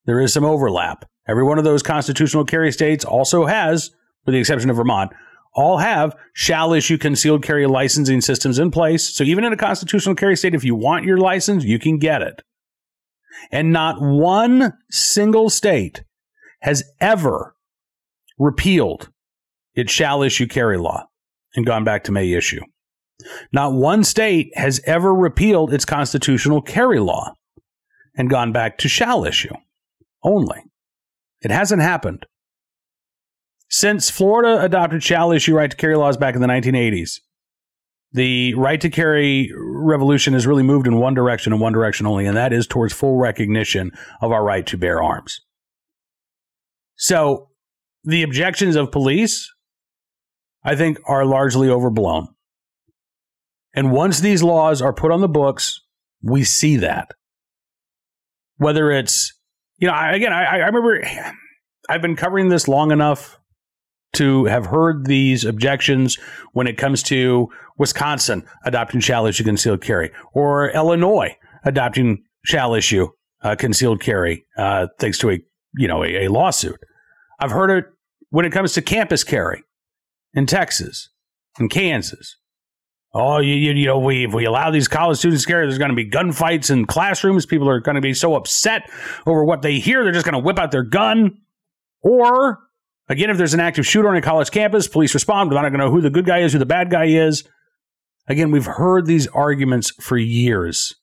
there 0.09 0.19
is 0.19 0.33
some 0.33 0.43
overlap. 0.43 1.05
Every 1.27 1.43
one 1.43 1.59
of 1.59 1.63
those 1.63 1.83
constitutional 1.83 2.43
carry 2.43 2.71
states 2.71 3.05
also 3.05 3.45
has, 3.45 3.91
with 4.25 4.33
the 4.33 4.39
exception 4.39 4.71
of 4.71 4.75
Vermont, 4.75 5.11
all 5.53 5.77
have 5.77 6.15
shall 6.33 6.73
issue 6.73 6.97
concealed 6.97 7.43
carry 7.43 7.67
licensing 7.67 8.21
systems 8.21 8.57
in 8.57 8.71
place. 8.71 9.07
So 9.07 9.23
even 9.23 9.43
in 9.43 9.53
a 9.53 9.57
constitutional 9.57 10.15
carry 10.15 10.35
state, 10.35 10.55
if 10.55 10.63
you 10.63 10.73
want 10.73 11.05
your 11.05 11.19
license, 11.19 11.63
you 11.63 11.77
can 11.77 11.99
get 11.99 12.23
it. 12.23 12.41
And 13.51 13.71
not 13.71 14.01
one 14.01 14.73
single 14.89 15.51
state 15.51 16.03
has 16.61 16.83
ever 16.99 17.55
repealed 18.39 19.09
its 19.73 19.91
shall 19.91 20.23
issue 20.23 20.47
carry 20.47 20.77
law 20.77 21.05
and 21.55 21.65
gone 21.65 21.83
back 21.83 22.03
to 22.05 22.11
may 22.11 22.31
issue. 22.31 22.61
Not 23.51 23.73
one 23.73 24.03
state 24.03 24.51
has 24.55 24.81
ever 24.85 25.13
repealed 25.13 25.73
its 25.73 25.85
constitutional 25.85 26.61
carry 26.61 26.99
law 26.99 27.33
and 28.15 28.29
gone 28.29 28.51
back 28.51 28.77
to 28.79 28.89
shall 28.89 29.25
issue 29.25 29.53
only. 30.23 30.63
It 31.41 31.51
hasn't 31.51 31.81
happened. 31.81 32.25
Since 33.69 34.09
Florida 34.09 34.63
adopted 34.63 35.03
shall 35.03 35.31
issue 35.31 35.55
right 35.55 35.69
to 35.69 35.77
carry 35.77 35.95
laws 35.95 36.17
back 36.17 36.35
in 36.35 36.41
the 36.41 36.47
1980s, 36.47 37.19
the 38.11 38.55
right 38.55 38.81
to 38.81 38.89
carry 38.89 39.51
revolution 39.55 40.33
has 40.33 40.47
really 40.47 40.63
moved 40.63 40.87
in 40.87 40.97
one 40.97 41.13
direction 41.13 41.53
and 41.53 41.61
one 41.61 41.73
direction 41.73 42.07
only, 42.07 42.25
and 42.25 42.35
that 42.35 42.51
is 42.51 42.65
towards 42.65 42.93
full 42.93 43.17
recognition 43.17 43.91
of 44.21 44.31
our 44.31 44.43
right 44.43 44.65
to 44.65 44.77
bear 44.77 45.01
arms. 45.03 45.39
So 46.95 47.49
the 48.03 48.23
objections 48.23 48.75
of 48.75 48.91
police, 48.91 49.53
I 50.63 50.75
think, 50.75 50.99
are 51.05 51.25
largely 51.25 51.69
overblown. 51.69 52.27
And 53.73 53.91
once 53.91 54.19
these 54.19 54.43
laws 54.43 54.81
are 54.81 54.93
put 54.93 55.11
on 55.11 55.21
the 55.21 55.29
books, 55.29 55.81
we 56.21 56.43
see 56.43 56.77
that. 56.77 57.11
Whether 58.57 58.91
it's 58.91 59.33
you 59.79 59.87
know, 59.87 59.93
I, 59.93 60.13
again, 60.13 60.33
I, 60.33 60.43
I 60.43 60.57
remember 60.57 61.01
I've 61.89 62.01
been 62.01 62.15
covering 62.15 62.49
this 62.49 62.67
long 62.67 62.91
enough 62.91 63.39
to 64.13 64.45
have 64.45 64.65
heard 64.65 65.05
these 65.05 65.45
objections 65.45 66.17
when 66.53 66.67
it 66.67 66.77
comes 66.77 67.01
to 67.03 67.47
Wisconsin 67.77 68.43
adopting 68.65 68.99
shall 68.99 69.25
issue 69.25 69.43
concealed 69.43 69.81
carry 69.81 70.11
or 70.33 70.69
Illinois 70.71 71.35
adopting 71.63 72.23
shall 72.43 72.73
issue 72.73 73.07
uh, 73.43 73.55
concealed 73.55 74.01
carry 74.01 74.45
uh, 74.57 74.87
thanks 74.99 75.17
to 75.19 75.29
a 75.29 75.39
you 75.75 75.87
know 75.87 76.03
a, 76.03 76.25
a, 76.25 76.27
lawsuit. 76.27 76.79
I've 77.39 77.51
heard 77.51 77.69
it 77.69 77.85
when 78.31 78.45
it 78.45 78.51
comes 78.51 78.73
to 78.73 78.81
campus 78.81 79.23
carry 79.23 79.63
in 80.33 80.45
Texas 80.45 81.09
in 81.59 81.69
Kansas 81.69 82.37
Oh, 83.13 83.39
you, 83.39 83.55
you, 83.55 83.73
you 83.73 83.85
know, 83.87 83.97
we, 83.97 84.25
if 84.25 84.33
we 84.33 84.45
allow 84.45 84.69
these 84.69 84.87
college 84.87 85.17
students 85.17 85.45
carry, 85.45 85.65
there's 85.65 85.79
going 85.79 85.89
to 85.89 85.95
be 85.95 86.07
gunfights 86.07 86.69
in 86.69 86.85
classrooms. 86.85 87.45
People 87.45 87.67
are 87.67 87.79
going 87.79 87.95
to 87.95 88.01
be 88.01 88.13
so 88.13 88.35
upset 88.35 88.89
over 89.25 89.43
what 89.43 89.63
they 89.63 89.79
hear, 89.79 90.03
they're 90.03 90.13
just 90.13 90.25
going 90.25 90.33
to 90.33 90.45
whip 90.45 90.59
out 90.59 90.71
their 90.71 90.83
gun. 90.83 91.39
Or, 92.01 92.59
again, 93.07 93.29
if 93.29 93.37
there's 93.37 93.55
an 93.55 93.59
active 93.59 93.85
shooter 93.85 94.09
on 94.09 94.15
a 94.15 94.21
college 94.21 94.51
campus, 94.51 94.87
police 94.87 95.13
respond, 95.13 95.51
they're 95.51 95.55
not 95.55 95.69
going 95.69 95.73
to 95.73 95.85
know 95.85 95.91
who 95.91 96.01
the 96.01 96.11
good 96.11 96.25
guy 96.25 96.39
is, 96.39 96.53
who 96.53 96.59
the 96.59 96.65
bad 96.67 96.91
guy 96.91 97.05
is. 97.05 97.43
Again, 98.27 98.51
we've 98.51 98.65
heard 98.65 99.07
these 99.07 99.25
arguments 99.27 99.91
for 99.99 100.17
years. 100.17 100.95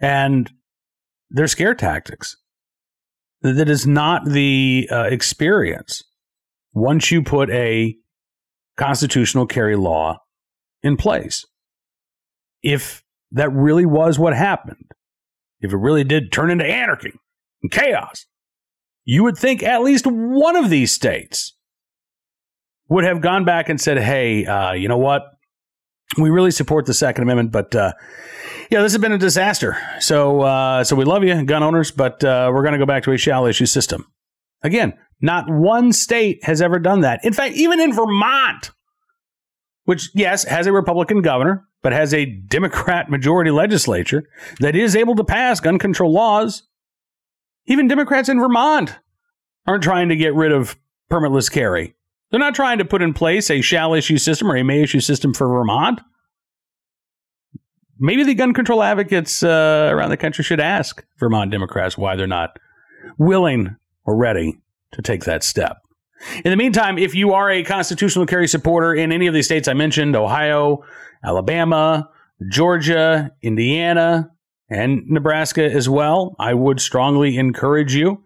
And 0.00 0.50
they're 1.28 1.48
scare 1.48 1.74
tactics. 1.74 2.36
That 3.42 3.68
is 3.68 3.84
not 3.86 4.24
the 4.24 4.88
uh, 4.90 5.02
experience 5.10 6.04
once 6.72 7.10
you 7.10 7.22
put 7.22 7.50
a 7.50 7.96
constitutional 8.76 9.46
carry 9.46 9.76
law 9.76 10.18
in 10.82 10.96
place. 10.96 11.44
If 12.62 13.02
that 13.32 13.50
really 13.52 13.86
was 13.86 14.18
what 14.18 14.34
happened, 14.34 14.92
if 15.60 15.72
it 15.72 15.76
really 15.76 16.04
did 16.04 16.32
turn 16.32 16.50
into 16.50 16.64
anarchy 16.64 17.12
and 17.62 17.70
chaos, 17.70 18.26
you 19.04 19.22
would 19.22 19.36
think 19.36 19.62
at 19.62 19.82
least 19.82 20.06
one 20.06 20.56
of 20.56 20.70
these 20.70 20.92
states 20.92 21.54
would 22.88 23.04
have 23.04 23.20
gone 23.20 23.44
back 23.44 23.68
and 23.68 23.80
said, 23.80 23.98
hey, 23.98 24.44
uh, 24.46 24.72
you 24.72 24.88
know 24.88 24.98
what? 24.98 25.22
We 26.18 26.30
really 26.30 26.50
support 26.50 26.86
the 26.86 26.94
Second 26.94 27.22
Amendment, 27.22 27.50
but 27.50 27.74
uh, 27.74 27.92
yeah, 28.70 28.82
this 28.82 28.92
has 28.92 29.00
been 29.00 29.12
a 29.12 29.18
disaster. 29.18 29.76
So, 30.00 30.42
uh, 30.42 30.84
so 30.84 30.94
we 30.96 31.04
love 31.04 31.24
you, 31.24 31.44
gun 31.44 31.62
owners, 31.62 31.90
but 31.90 32.22
uh, 32.22 32.50
we're 32.52 32.62
going 32.62 32.72
to 32.72 32.78
go 32.78 32.86
back 32.86 33.02
to 33.04 33.12
a 33.12 33.16
shall 33.16 33.46
issue 33.46 33.66
system. 33.66 34.06
Again, 34.62 34.94
not 35.20 35.48
one 35.48 35.92
state 35.92 36.44
has 36.44 36.60
ever 36.60 36.78
done 36.78 37.00
that. 37.00 37.24
In 37.24 37.32
fact, 37.32 37.54
even 37.54 37.80
in 37.80 37.92
Vermont, 37.92 38.70
which, 39.84 40.10
yes, 40.14 40.44
has 40.44 40.66
a 40.66 40.72
Republican 40.72 41.22
governor, 41.22 41.66
but 41.82 41.92
has 41.92 42.14
a 42.14 42.24
Democrat 42.24 43.10
majority 43.10 43.50
legislature 43.50 44.24
that 44.60 44.74
is 44.74 44.96
able 44.96 45.14
to 45.14 45.24
pass 45.24 45.60
gun 45.60 45.78
control 45.78 46.12
laws. 46.12 46.62
Even 47.66 47.88
Democrats 47.88 48.28
in 48.28 48.40
Vermont 48.40 48.98
aren't 49.66 49.82
trying 49.82 50.08
to 50.08 50.16
get 50.16 50.34
rid 50.34 50.52
of 50.52 50.76
permitless 51.10 51.50
carry. 51.50 51.94
They're 52.30 52.40
not 52.40 52.54
trying 52.54 52.78
to 52.78 52.84
put 52.84 53.02
in 53.02 53.12
place 53.12 53.50
a 53.50 53.60
shall 53.60 53.94
issue 53.94 54.18
system 54.18 54.50
or 54.50 54.56
a 54.56 54.64
may 54.64 54.82
issue 54.82 55.00
system 55.00 55.34
for 55.34 55.46
Vermont. 55.46 56.00
Maybe 57.98 58.24
the 58.24 58.34
gun 58.34 58.54
control 58.54 58.82
advocates 58.82 59.42
uh, 59.42 59.88
around 59.92 60.10
the 60.10 60.16
country 60.16 60.42
should 60.42 60.60
ask 60.60 61.04
Vermont 61.18 61.50
Democrats 61.50 61.96
why 61.96 62.16
they're 62.16 62.26
not 62.26 62.58
willing 63.18 63.76
or 64.04 64.16
ready 64.16 64.58
to 64.94 65.02
take 65.02 65.24
that 65.24 65.42
step. 65.42 65.78
In 66.44 66.50
the 66.50 66.56
meantime, 66.56 66.96
if 66.96 67.14
you 67.14 67.32
are 67.32 67.50
a 67.50 67.62
constitutional 67.62 68.26
carry 68.26 68.48
supporter 68.48 68.94
in 68.94 69.12
any 69.12 69.26
of 69.26 69.34
these 69.34 69.46
states 69.46 69.68
I 69.68 69.74
mentioned 69.74 70.16
Ohio, 70.16 70.82
Alabama, 71.22 72.08
Georgia, 72.50 73.30
Indiana, 73.42 74.30
and 74.70 75.02
Nebraska 75.06 75.64
as 75.64 75.88
well 75.88 76.34
I 76.38 76.54
would 76.54 76.80
strongly 76.80 77.36
encourage 77.36 77.94
you 77.94 78.24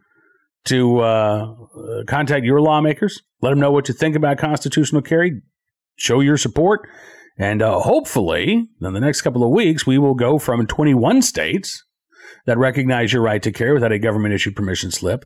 to 0.67 1.01
uh, 1.01 1.55
contact 2.07 2.45
your 2.45 2.61
lawmakers. 2.61 3.21
Let 3.41 3.51
them 3.51 3.61
know 3.61 3.73
what 3.73 3.89
you 3.89 3.95
think 3.95 4.17
about 4.17 4.39
constitutional 4.39 5.03
carry. 5.03 5.41
Show 5.97 6.21
your 6.21 6.37
support. 6.37 6.89
And 7.39 7.63
uh, 7.63 7.81
hopefully, 7.81 8.69
in 8.81 8.93
the 8.93 9.01
next 9.01 9.23
couple 9.23 9.45
of 9.45 9.51
weeks, 9.51 9.87
we 9.87 9.99
will 9.99 10.15
go 10.15 10.39
from 10.39 10.67
21 10.67 11.23
states 11.23 11.85
that 12.47 12.59
recognize 12.59 13.13
your 13.13 13.23
right 13.23 13.43
to 13.43 13.53
carry 13.53 13.73
without 13.73 13.93
a 13.93 13.99
government 13.99 14.35
issued 14.35 14.57
permission 14.57 14.91
slip 14.91 15.25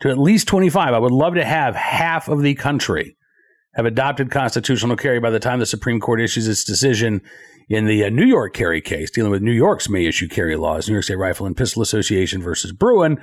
to 0.00 0.10
at 0.10 0.18
least 0.18 0.48
25. 0.48 0.92
I 0.94 0.98
would 0.98 1.12
love 1.12 1.34
to 1.34 1.44
have 1.44 1.74
half 1.74 2.28
of 2.28 2.42
the 2.42 2.54
country 2.54 3.16
have 3.76 3.86
adopted 3.86 4.30
constitutional 4.30 4.96
carry 4.96 5.20
by 5.20 5.30
the 5.30 5.38
time 5.38 5.60
the 5.60 5.66
Supreme 5.66 6.00
Court 6.00 6.20
issues 6.20 6.48
its 6.48 6.64
decision 6.64 7.20
in 7.68 7.84
the 7.84 8.04
uh, 8.04 8.08
New 8.08 8.24
York 8.24 8.54
carry 8.54 8.80
case, 8.80 9.10
dealing 9.10 9.30
with 9.30 9.42
New 9.42 9.52
York's 9.52 9.88
may 9.88 10.06
issue 10.06 10.28
carry 10.28 10.56
laws, 10.56 10.88
New 10.88 10.94
York 10.94 11.04
State 11.04 11.18
Rifle 11.18 11.46
and 11.46 11.56
Pistol 11.56 11.82
Association 11.82 12.40
versus 12.40 12.72
Bruen, 12.72 13.20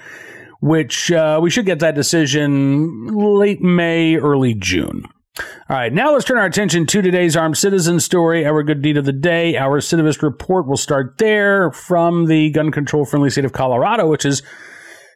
which 0.62 1.12
uh, 1.12 1.39
we 1.42 1.50
should 1.50 1.65
get 1.65 1.80
that 1.80 1.96
decision 1.96 3.08
late 3.08 3.62
May, 3.62 4.15
early 4.15 4.53
June. 4.53 5.06
All 5.39 5.77
right, 5.77 5.92
now 5.92 6.13
let's 6.13 6.25
turn 6.25 6.38
our 6.38 6.46
attention 6.46 6.86
to 6.86 7.01
today's 7.01 7.36
armed 7.36 7.58
citizen 7.58 8.00
story, 8.00 8.46
our 8.46 8.62
good 8.62 8.84
deed 8.84 8.98
of 8.98 9.06
the 9.06 9.12
day. 9.12 9.58
Our 9.58 9.80
recidivist 9.80 10.22
report 10.22 10.68
We'll 10.68 10.77
start 10.77 11.18
there 11.18 11.72
from 11.72 12.27
the 12.27 12.51
gun 12.51 12.72
control 12.72 13.06
friendly 13.06 13.32
state 13.32 13.46
of 13.46 13.53
Colorado, 13.53 14.08
which 14.08 14.25
is 14.25 14.44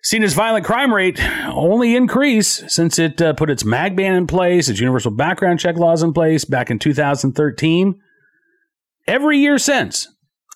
seen 0.07 0.23
its 0.23 0.33
violent 0.33 0.65
crime 0.65 0.93
rate 0.93 1.19
only 1.49 1.95
increase 1.95 2.63
since 2.67 2.97
it 2.97 3.21
uh, 3.21 3.33
put 3.33 3.49
its 3.49 3.65
mag 3.65 3.95
ban 3.95 4.13
in 4.13 4.25
place, 4.25 4.69
its 4.69 4.79
universal 4.79 5.11
background 5.11 5.59
check 5.59 5.75
laws 5.75 6.01
in 6.01 6.13
place 6.13 6.45
back 6.45 6.71
in 6.71 6.79
2013. 6.79 7.99
Every 9.05 9.37
year 9.37 9.57
since, 9.57 10.07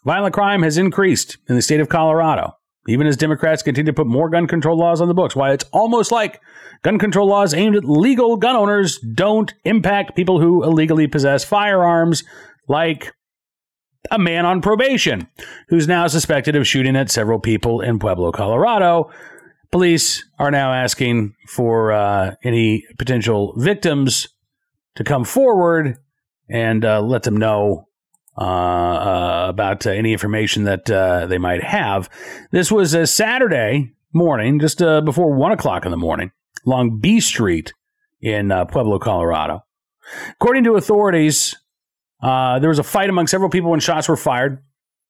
Violent 0.03 0.33
crime 0.33 0.63
has 0.63 0.77
increased 0.77 1.37
in 1.47 1.55
the 1.55 1.61
state 1.61 1.79
of 1.79 1.89
Colorado, 1.89 2.57
even 2.87 3.05
as 3.05 3.15
Democrats 3.15 3.61
continue 3.61 3.91
to 3.91 3.95
put 3.95 4.07
more 4.07 4.29
gun 4.29 4.47
control 4.47 4.77
laws 4.77 4.99
on 4.99 5.07
the 5.07 5.13
books. 5.13 5.35
Why 5.35 5.51
it's 5.51 5.65
almost 5.71 6.11
like 6.11 6.41
gun 6.81 6.97
control 6.97 7.27
laws 7.27 7.53
aimed 7.53 7.75
at 7.75 7.85
legal 7.85 8.35
gun 8.37 8.55
owners 8.55 8.97
don't 8.99 9.53
impact 9.63 10.15
people 10.15 10.39
who 10.39 10.63
illegally 10.63 11.07
possess 11.07 11.43
firearms, 11.43 12.23
like 12.67 13.13
a 14.09 14.17
man 14.17 14.47
on 14.47 14.61
probation 14.61 15.27
who's 15.69 15.87
now 15.87 16.07
suspected 16.07 16.55
of 16.55 16.65
shooting 16.65 16.95
at 16.95 17.11
several 17.11 17.37
people 17.37 17.81
in 17.81 17.99
Pueblo, 17.99 18.31
Colorado. 18.31 19.11
Police 19.71 20.25
are 20.37 20.51
now 20.51 20.73
asking 20.73 21.33
for 21.47 21.93
uh, 21.93 22.35
any 22.43 22.85
potential 22.99 23.53
victims 23.57 24.27
to 24.95 25.05
come 25.05 25.23
forward 25.23 25.97
and 26.49 26.83
uh, 26.83 27.01
let 27.01 27.23
them 27.23 27.37
know 27.37 27.87
uh, 28.37 28.41
uh 28.41 29.45
about 29.49 29.85
uh, 29.85 29.91
any 29.91 30.11
information 30.11 30.65
that 30.65 30.89
uh, 30.89 31.25
they 31.25 31.37
might 31.37 31.63
have. 31.63 32.09
This 32.51 32.69
was 32.69 32.93
a 32.93 33.07
Saturday 33.07 33.93
morning, 34.13 34.59
just 34.59 34.79
before 34.79 35.33
one 35.33 35.53
o'clock 35.53 35.85
in 35.85 35.91
the 35.91 35.97
morning, 35.97 36.31
along 36.65 36.99
B 36.99 37.21
Street 37.21 37.73
in 38.21 38.49
Pueblo, 38.69 38.99
Colorado. 38.99 39.63
According 40.31 40.65
to 40.65 40.75
authorities, 40.75 41.55
there 42.21 42.67
was 42.67 42.79
a 42.79 42.83
fight 42.83 43.09
among 43.09 43.27
several 43.27 43.49
people 43.49 43.71
when 43.71 43.79
shots 43.79 44.09
were 44.09 44.17
fired. 44.17 44.61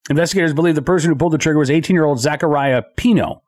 Investigators 0.10 0.54
believe 0.54 0.76
the 0.76 0.82
person 0.84 1.10
who 1.10 1.16
pulled 1.16 1.34
the 1.34 1.40
trigger 1.40 1.58
was 1.58 1.72
18 1.72 1.96
year 1.96 2.06
old 2.06 2.20
Zachariah 2.20 2.84
Pino, 2.96 3.42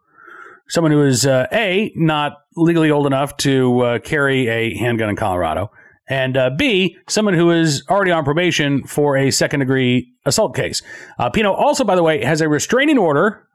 someone 0.67 0.91
who 0.91 1.03
is 1.03 1.25
A, 1.25 1.91
not 1.95 2.33
legally 2.55 2.91
old 2.91 3.05
enough 3.05 3.37
to 3.37 3.99
carry 4.03 4.47
a 4.47 4.75
handgun 4.77 5.09
in 5.09 5.15
Colorado 5.15 5.71
and 6.07 6.35
uh, 6.35 6.49
B, 6.49 6.97
someone 7.07 7.33
who 7.33 7.51
is 7.51 7.83
already 7.89 8.11
on 8.11 8.23
probation 8.23 8.83
for 8.83 9.15
a 9.15 9.31
second 9.31 9.61
degree 9.61 10.11
assault 10.25 10.55
case. 10.55 10.81
Uh, 11.17 11.29
Pino 11.29 11.53
also, 11.53 11.83
by 11.83 11.95
the 11.95 12.03
way, 12.03 12.23
has 12.23 12.41
a 12.41 12.49
restraining 12.49 12.97
order 12.97 13.47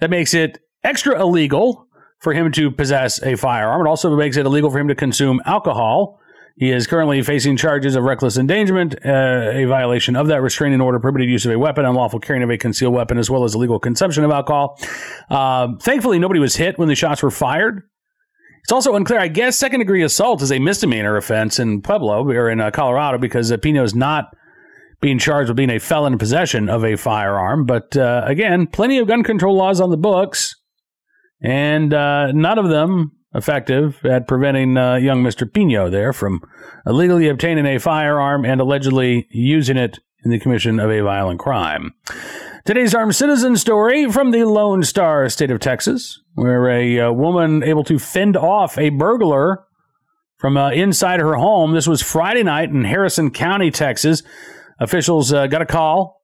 that 0.00 0.10
makes 0.10 0.34
it 0.34 0.58
extra 0.84 1.20
illegal 1.20 1.86
for 2.18 2.32
him 2.32 2.50
to 2.52 2.70
possess 2.70 3.22
a 3.22 3.36
firearm. 3.36 3.86
It 3.86 3.88
also 3.88 4.16
makes 4.16 4.36
it 4.36 4.46
illegal 4.46 4.70
for 4.70 4.78
him 4.78 4.88
to 4.88 4.94
consume 4.94 5.40
alcohol. 5.44 6.18
He 6.58 6.70
is 6.70 6.86
currently 6.86 7.22
facing 7.22 7.58
charges 7.58 7.96
of 7.96 8.04
reckless 8.04 8.38
endangerment, 8.38 8.94
uh, 9.04 9.50
a 9.52 9.66
violation 9.66 10.16
of 10.16 10.26
that 10.28 10.40
restraining 10.40 10.80
order, 10.80 10.98
prohibited 10.98 11.28
use 11.28 11.44
of 11.44 11.52
a 11.52 11.58
weapon, 11.58 11.84
unlawful 11.84 12.18
carrying 12.18 12.42
of 12.42 12.48
a 12.50 12.56
concealed 12.56 12.94
weapon, 12.94 13.18
as 13.18 13.28
well 13.28 13.44
as 13.44 13.54
illegal 13.54 13.78
consumption 13.78 14.24
of 14.24 14.30
alcohol. 14.30 14.80
Uh, 15.28 15.68
thankfully, 15.82 16.18
nobody 16.18 16.40
was 16.40 16.56
hit 16.56 16.78
when 16.78 16.88
the 16.88 16.94
shots 16.94 17.22
were 17.22 17.30
fired. 17.30 17.82
It's 18.62 18.72
also 18.72 18.96
unclear. 18.96 19.20
I 19.20 19.28
guess 19.28 19.58
second 19.58 19.80
degree 19.80 20.02
assault 20.02 20.40
is 20.40 20.50
a 20.50 20.58
misdemeanor 20.58 21.18
offense 21.18 21.58
in 21.58 21.82
Pueblo 21.82 22.26
or 22.26 22.48
in 22.48 22.58
uh, 22.58 22.70
Colorado 22.70 23.18
because 23.18 23.54
Pino 23.58 23.84
is 23.84 23.94
not 23.94 24.34
being 25.02 25.18
charged 25.18 25.48
with 25.48 25.58
being 25.58 25.70
a 25.70 25.78
felon 25.78 26.14
in 26.14 26.18
possession 26.18 26.70
of 26.70 26.84
a 26.84 26.96
firearm. 26.96 27.66
But 27.66 27.96
uh, 27.98 28.22
again, 28.24 28.66
plenty 28.66 28.98
of 28.98 29.06
gun 29.06 29.22
control 29.22 29.54
laws 29.54 29.80
on 29.80 29.90
the 29.90 29.96
books, 29.98 30.56
and 31.42 31.92
uh, 31.92 32.32
none 32.32 32.58
of 32.58 32.70
them 32.70 33.12
effective 33.34 34.04
at 34.04 34.26
preventing 34.26 34.76
uh, 34.76 34.96
young 34.96 35.22
Mr. 35.22 35.50
Pino 35.50 35.90
there 35.90 36.12
from 36.12 36.40
illegally 36.86 37.28
obtaining 37.28 37.66
a 37.66 37.78
firearm 37.78 38.44
and 38.44 38.60
allegedly 38.60 39.26
using 39.30 39.76
it 39.76 39.98
in 40.24 40.30
the 40.30 40.38
commission 40.38 40.80
of 40.80 40.90
a 40.90 41.00
violent 41.02 41.38
crime. 41.38 41.94
Today's 42.64 42.94
armed 42.94 43.14
citizen 43.14 43.56
story 43.56 44.10
from 44.10 44.32
the 44.32 44.44
Lone 44.44 44.82
Star 44.82 45.28
State 45.28 45.52
of 45.52 45.60
Texas, 45.60 46.20
where 46.34 46.68
a, 46.68 46.96
a 46.96 47.08
uh, 47.08 47.12
woman 47.12 47.62
able 47.62 47.84
to 47.84 47.98
fend 47.98 48.36
off 48.36 48.76
a 48.76 48.88
burglar 48.88 49.64
from 50.38 50.56
uh, 50.56 50.70
inside 50.70 51.20
her 51.20 51.34
home. 51.34 51.72
This 51.72 51.86
was 51.86 52.02
Friday 52.02 52.42
night 52.42 52.70
in 52.70 52.84
Harrison 52.84 53.30
County, 53.30 53.70
Texas. 53.70 54.22
Officials 54.80 55.32
uh, 55.32 55.46
got 55.46 55.62
a 55.62 55.66
call 55.66 56.22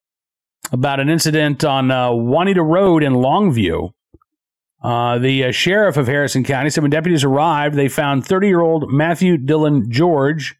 about 0.73 1.00
an 1.00 1.09
incident 1.09 1.64
on 1.64 1.90
uh, 1.90 2.12
Juanita 2.12 2.62
Road 2.62 3.02
in 3.02 3.12
Longview. 3.12 3.91
Uh, 4.82 5.18
the 5.18 5.45
uh, 5.45 5.52
sheriff 5.52 5.97
of 5.97 6.08
Harrison 6.08 6.42
County 6.42 6.68
said 6.68 6.82
when 6.82 6.90
deputies 6.90 7.23
arrived, 7.23 7.76
they 7.76 7.88
found 7.88 8.26
30 8.26 8.49
year 8.49 8.60
old 8.60 8.92
Matthew 8.92 9.36
Dillon 9.36 9.90
George 9.90 10.56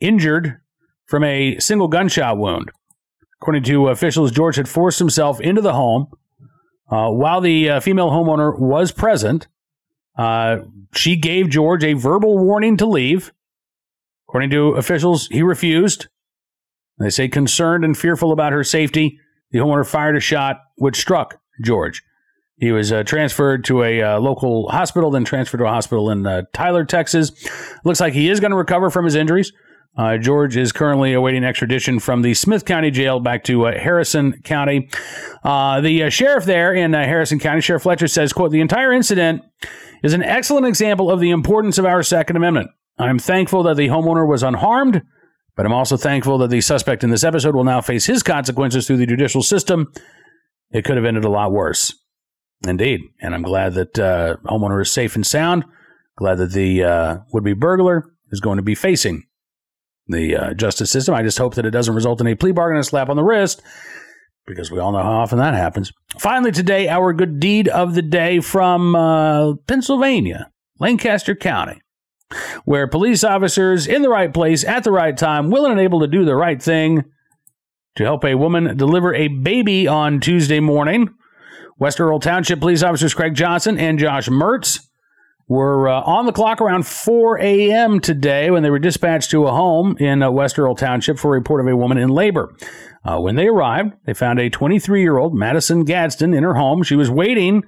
injured 0.00 0.60
from 1.06 1.22
a 1.22 1.58
single 1.58 1.88
gunshot 1.88 2.36
wound. 2.36 2.70
According 3.40 3.62
to 3.64 3.88
officials, 3.88 4.32
George 4.32 4.56
had 4.56 4.68
forced 4.68 4.98
himself 4.98 5.40
into 5.40 5.60
the 5.60 5.74
home 5.74 6.08
uh, 6.90 7.10
while 7.10 7.40
the 7.40 7.70
uh, 7.70 7.80
female 7.80 8.10
homeowner 8.10 8.58
was 8.58 8.90
present. 8.90 9.46
Uh, 10.18 10.58
she 10.94 11.14
gave 11.16 11.48
George 11.48 11.84
a 11.84 11.92
verbal 11.92 12.38
warning 12.38 12.76
to 12.78 12.86
leave. 12.86 13.32
According 14.28 14.50
to 14.50 14.70
officials, 14.70 15.28
he 15.28 15.42
refused. 15.42 16.08
They 16.98 17.10
say, 17.10 17.28
concerned 17.28 17.84
and 17.84 17.96
fearful 17.96 18.32
about 18.32 18.52
her 18.52 18.64
safety, 18.64 19.20
the 19.50 19.58
homeowner 19.58 19.86
fired 19.86 20.16
a 20.16 20.20
shot 20.20 20.60
which 20.76 20.96
struck 20.96 21.38
George. 21.62 22.02
He 22.58 22.72
was 22.72 22.90
uh, 22.90 23.02
transferred 23.02 23.64
to 23.66 23.82
a 23.82 24.02
uh, 24.02 24.20
local 24.20 24.68
hospital, 24.68 25.10
then 25.10 25.24
transferred 25.24 25.58
to 25.58 25.66
a 25.66 25.70
hospital 25.70 26.10
in 26.10 26.26
uh, 26.26 26.42
Tyler, 26.52 26.84
Texas. 26.84 27.32
Looks 27.84 28.00
like 28.00 28.14
he 28.14 28.30
is 28.30 28.40
going 28.40 28.50
to 28.50 28.56
recover 28.56 28.90
from 28.90 29.04
his 29.04 29.14
injuries. 29.14 29.52
Uh, 29.98 30.18
George 30.18 30.56
is 30.56 30.72
currently 30.72 31.14
awaiting 31.14 31.42
extradition 31.42 31.98
from 31.98 32.22
the 32.22 32.34
Smith 32.34 32.64
County 32.64 32.90
Jail 32.90 33.18
back 33.18 33.44
to 33.44 33.66
uh, 33.66 33.78
Harrison 33.78 34.40
County. 34.42 34.88
Uh, 35.42 35.80
the 35.80 36.10
sheriff 36.10 36.44
there 36.44 36.74
in 36.74 36.92
Harrison 36.92 37.38
County, 37.38 37.60
Sheriff 37.60 37.82
Fletcher, 37.82 38.06
says, 38.06 38.32
"quote 38.32 38.50
The 38.50 38.60
entire 38.60 38.92
incident 38.92 39.42
is 40.02 40.12
an 40.12 40.22
excellent 40.22 40.66
example 40.66 41.10
of 41.10 41.20
the 41.20 41.30
importance 41.30 41.78
of 41.78 41.86
our 41.86 42.02
Second 42.02 42.36
Amendment. 42.36 42.70
I'm 42.98 43.18
thankful 43.18 43.62
that 43.64 43.76
the 43.76 43.88
homeowner 43.88 44.26
was 44.28 44.42
unharmed, 44.42 45.02
but 45.56 45.66
I'm 45.66 45.72
also 45.72 45.96
thankful 45.96 46.38
that 46.38 46.50
the 46.50 46.60
suspect 46.60 47.04
in 47.04 47.10
this 47.10 47.24
episode 47.24 47.54
will 47.54 47.64
now 47.64 47.80
face 47.80 48.06
his 48.06 48.22
consequences 48.22 48.86
through 48.86 48.98
the 48.98 49.06
judicial 49.06 49.42
system. 49.42 49.92
It 50.70 50.84
could 50.84 50.96
have 50.96 51.04
ended 51.04 51.24
a 51.24 51.30
lot 51.30 51.52
worse, 51.52 51.94
indeed. 52.66 53.00
And 53.20 53.34
I'm 53.34 53.42
glad 53.42 53.74
that 53.74 53.98
uh, 53.98 54.36
homeowner 54.44 54.80
is 54.80 54.92
safe 54.92 55.16
and 55.16 55.26
sound. 55.26 55.64
Glad 56.16 56.36
that 56.36 56.52
the 56.52 57.24
would-be 57.32 57.54
burglar 57.54 58.12
is 58.30 58.40
going 58.40 58.56
to 58.56 58.62
be 58.62 58.74
facing." 58.74 59.24
the 60.08 60.36
uh, 60.36 60.54
justice 60.54 60.90
system. 60.90 61.14
I 61.14 61.22
just 61.22 61.38
hope 61.38 61.54
that 61.54 61.66
it 61.66 61.70
doesn't 61.70 61.94
result 61.94 62.20
in 62.20 62.26
a 62.26 62.36
plea 62.36 62.52
bargain 62.52 62.76
and 62.76 62.84
a 62.84 62.88
slap 62.88 63.08
on 63.08 63.16
the 63.16 63.24
wrist, 63.24 63.60
because 64.46 64.70
we 64.70 64.78
all 64.78 64.92
know 64.92 65.02
how 65.02 65.18
often 65.18 65.38
that 65.38 65.54
happens. 65.54 65.92
Finally, 66.18 66.52
today, 66.52 66.88
our 66.88 67.12
good 67.12 67.40
deed 67.40 67.68
of 67.68 67.94
the 67.94 68.02
day 68.02 68.40
from 68.40 68.94
uh, 68.94 69.54
Pennsylvania, 69.66 70.50
Lancaster 70.78 71.34
County, 71.34 71.80
where 72.64 72.86
police 72.86 73.24
officers 73.24 73.86
in 73.86 74.02
the 74.02 74.08
right 74.08 74.32
place 74.32 74.64
at 74.64 74.84
the 74.84 74.92
right 74.92 75.16
time, 75.16 75.50
willing 75.50 75.72
and 75.72 75.80
able 75.80 76.00
to 76.00 76.06
do 76.06 76.24
the 76.24 76.36
right 76.36 76.62
thing 76.62 77.02
to 77.96 78.04
help 78.04 78.24
a 78.24 78.36
woman 78.36 78.76
deliver 78.76 79.14
a 79.14 79.28
baby 79.28 79.88
on 79.88 80.20
Tuesday 80.20 80.60
morning. 80.60 81.08
West 81.78 82.00
Earl 82.00 82.20
Township 82.20 82.60
police 82.60 82.82
officers 82.82 83.14
Craig 83.14 83.34
Johnson 83.34 83.78
and 83.78 83.98
Josh 83.98 84.28
Mertz 84.28 84.80
were 85.48 85.88
uh, 85.88 86.00
on 86.02 86.26
the 86.26 86.32
clock 86.32 86.60
around 86.60 86.86
4 86.86 87.38
a.m. 87.38 88.00
today 88.00 88.50
when 88.50 88.62
they 88.62 88.70
were 88.70 88.78
dispatched 88.78 89.30
to 89.30 89.46
a 89.46 89.52
home 89.52 89.96
in 89.98 90.22
uh, 90.22 90.30
West 90.30 90.58
Earl 90.58 90.74
Township 90.74 91.18
for 91.18 91.34
a 91.34 91.38
report 91.38 91.60
of 91.60 91.68
a 91.68 91.76
woman 91.76 91.98
in 91.98 92.08
labor. 92.08 92.54
Uh, 93.04 93.20
when 93.20 93.36
they 93.36 93.46
arrived, 93.46 93.92
they 94.06 94.14
found 94.14 94.40
a 94.40 94.50
23 94.50 95.00
year 95.00 95.18
old 95.18 95.34
Madison 95.34 95.84
Gadsden 95.84 96.34
in 96.34 96.42
her 96.42 96.54
home. 96.54 96.82
She 96.82 96.96
was 96.96 97.10
waiting 97.10 97.62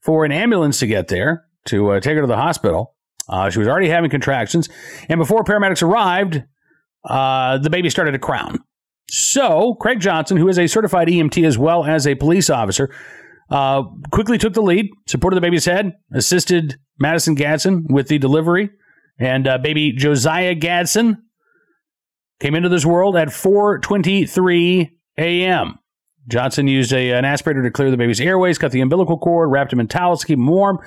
for 0.00 0.24
an 0.24 0.32
ambulance 0.32 0.78
to 0.80 0.86
get 0.86 1.08
there 1.08 1.44
to 1.66 1.92
uh, 1.92 2.00
take 2.00 2.16
her 2.16 2.22
to 2.22 2.26
the 2.26 2.36
hospital. 2.36 2.94
Uh, 3.28 3.48
she 3.48 3.60
was 3.60 3.68
already 3.68 3.88
having 3.88 4.10
contractions, 4.10 4.68
and 5.08 5.18
before 5.18 5.44
paramedics 5.44 5.82
arrived, 5.82 6.42
uh, 7.04 7.56
the 7.58 7.70
baby 7.70 7.88
started 7.88 8.12
to 8.12 8.18
crown. 8.18 8.58
So, 9.08 9.74
Craig 9.74 10.00
Johnson, 10.00 10.36
who 10.36 10.48
is 10.48 10.58
a 10.58 10.66
certified 10.66 11.06
EMT 11.06 11.46
as 11.46 11.56
well 11.56 11.84
as 11.84 12.06
a 12.06 12.14
police 12.16 12.50
officer, 12.50 12.92
uh, 13.52 13.82
quickly 14.10 14.38
took 14.38 14.54
the 14.54 14.62
lead, 14.62 14.90
supported 15.06 15.36
the 15.36 15.42
baby's 15.42 15.66
head, 15.66 15.92
assisted 16.12 16.76
Madison 16.98 17.34
Gadsden 17.34 17.86
with 17.90 18.08
the 18.08 18.18
delivery, 18.18 18.70
and 19.18 19.46
uh, 19.46 19.58
baby 19.58 19.92
Josiah 19.92 20.54
Gadsden 20.54 21.22
came 22.40 22.54
into 22.54 22.70
this 22.70 22.86
world 22.86 23.14
at 23.14 23.28
4:23 23.28 24.90
a.m. 25.18 25.78
Johnson 26.28 26.66
used 26.66 26.92
a, 26.92 27.10
an 27.10 27.24
aspirator 27.24 27.62
to 27.62 27.70
clear 27.70 27.90
the 27.90 27.96
baby's 27.98 28.20
airways, 28.20 28.56
cut 28.56 28.72
the 28.72 28.80
umbilical 28.80 29.18
cord, 29.18 29.50
wrapped 29.50 29.72
him 29.72 29.80
in 29.80 29.88
towels 29.88 30.20
to 30.20 30.26
keep 30.26 30.38
him 30.38 30.46
warm, 30.46 30.78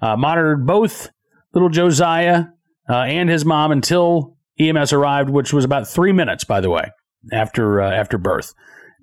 uh, 0.00 0.16
monitored 0.16 0.64
both 0.64 1.10
little 1.54 1.70
Josiah 1.70 2.44
uh, 2.88 2.98
and 2.98 3.28
his 3.28 3.44
mom 3.44 3.72
until 3.72 4.36
EMS 4.60 4.92
arrived, 4.92 5.30
which 5.30 5.52
was 5.52 5.64
about 5.64 5.88
three 5.88 6.12
minutes, 6.12 6.44
by 6.44 6.60
the 6.60 6.70
way, 6.70 6.92
after 7.32 7.80
uh, 7.80 7.90
after 7.90 8.16
birth. 8.16 8.54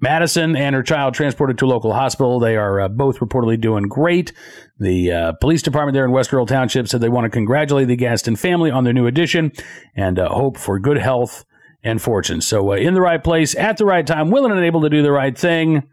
Madison 0.01 0.55
and 0.55 0.75
her 0.75 0.83
child 0.83 1.13
transported 1.13 1.57
to 1.57 1.65
a 1.65 1.67
local 1.67 1.93
hospital. 1.93 2.39
They 2.39 2.55
are 2.55 2.81
uh, 2.81 2.87
both 2.87 3.19
reportedly 3.19 3.59
doing 3.59 3.83
great. 3.83 4.31
The 4.79 5.11
uh, 5.11 5.31
police 5.33 5.61
department 5.61 5.93
there 5.93 6.05
in 6.05 6.11
West 6.11 6.33
Earl 6.33 6.45
Township 6.45 6.87
said 6.87 7.01
they 7.01 7.09
want 7.09 7.25
to 7.25 7.29
congratulate 7.29 7.87
the 7.87 7.97
Gadsden 7.97 8.37
family 8.37 8.71
on 8.71 8.85
their 8.85 8.93
new 8.93 9.07
addition 9.07 9.51
and 9.95 10.17
uh, 10.17 10.29
hope 10.29 10.57
for 10.57 10.79
good 10.79 10.97
health 10.97 11.43
and 11.83 12.01
fortune. 12.01 12.41
So, 12.41 12.71
uh, 12.71 12.75
in 12.75 12.93
the 12.93 13.01
right 13.01 13.23
place 13.23 13.55
at 13.55 13.77
the 13.77 13.85
right 13.85 14.05
time, 14.05 14.31
willing 14.31 14.51
and 14.51 14.63
able 14.63 14.81
to 14.81 14.89
do 14.89 15.01
the 15.01 15.11
right 15.11 15.37
thing 15.37 15.83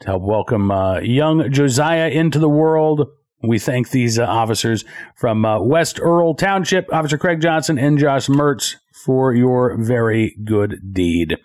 to 0.00 0.06
help 0.06 0.22
welcome 0.22 0.70
uh, 0.70 1.00
young 1.00 1.50
Josiah 1.50 2.08
into 2.08 2.38
the 2.38 2.48
world. 2.48 3.08
We 3.42 3.58
thank 3.58 3.90
these 3.90 4.20
officers 4.20 4.84
from 5.16 5.42
West 5.68 5.98
Earl 6.00 6.34
Township, 6.34 6.92
Officer 6.92 7.18
Craig 7.18 7.40
Johnson 7.40 7.76
and 7.76 7.98
Josh 7.98 8.28
Mertz, 8.28 8.76
for 9.04 9.34
your 9.34 9.76
very 9.76 10.36
good 10.44 10.80
deed. 10.92 11.38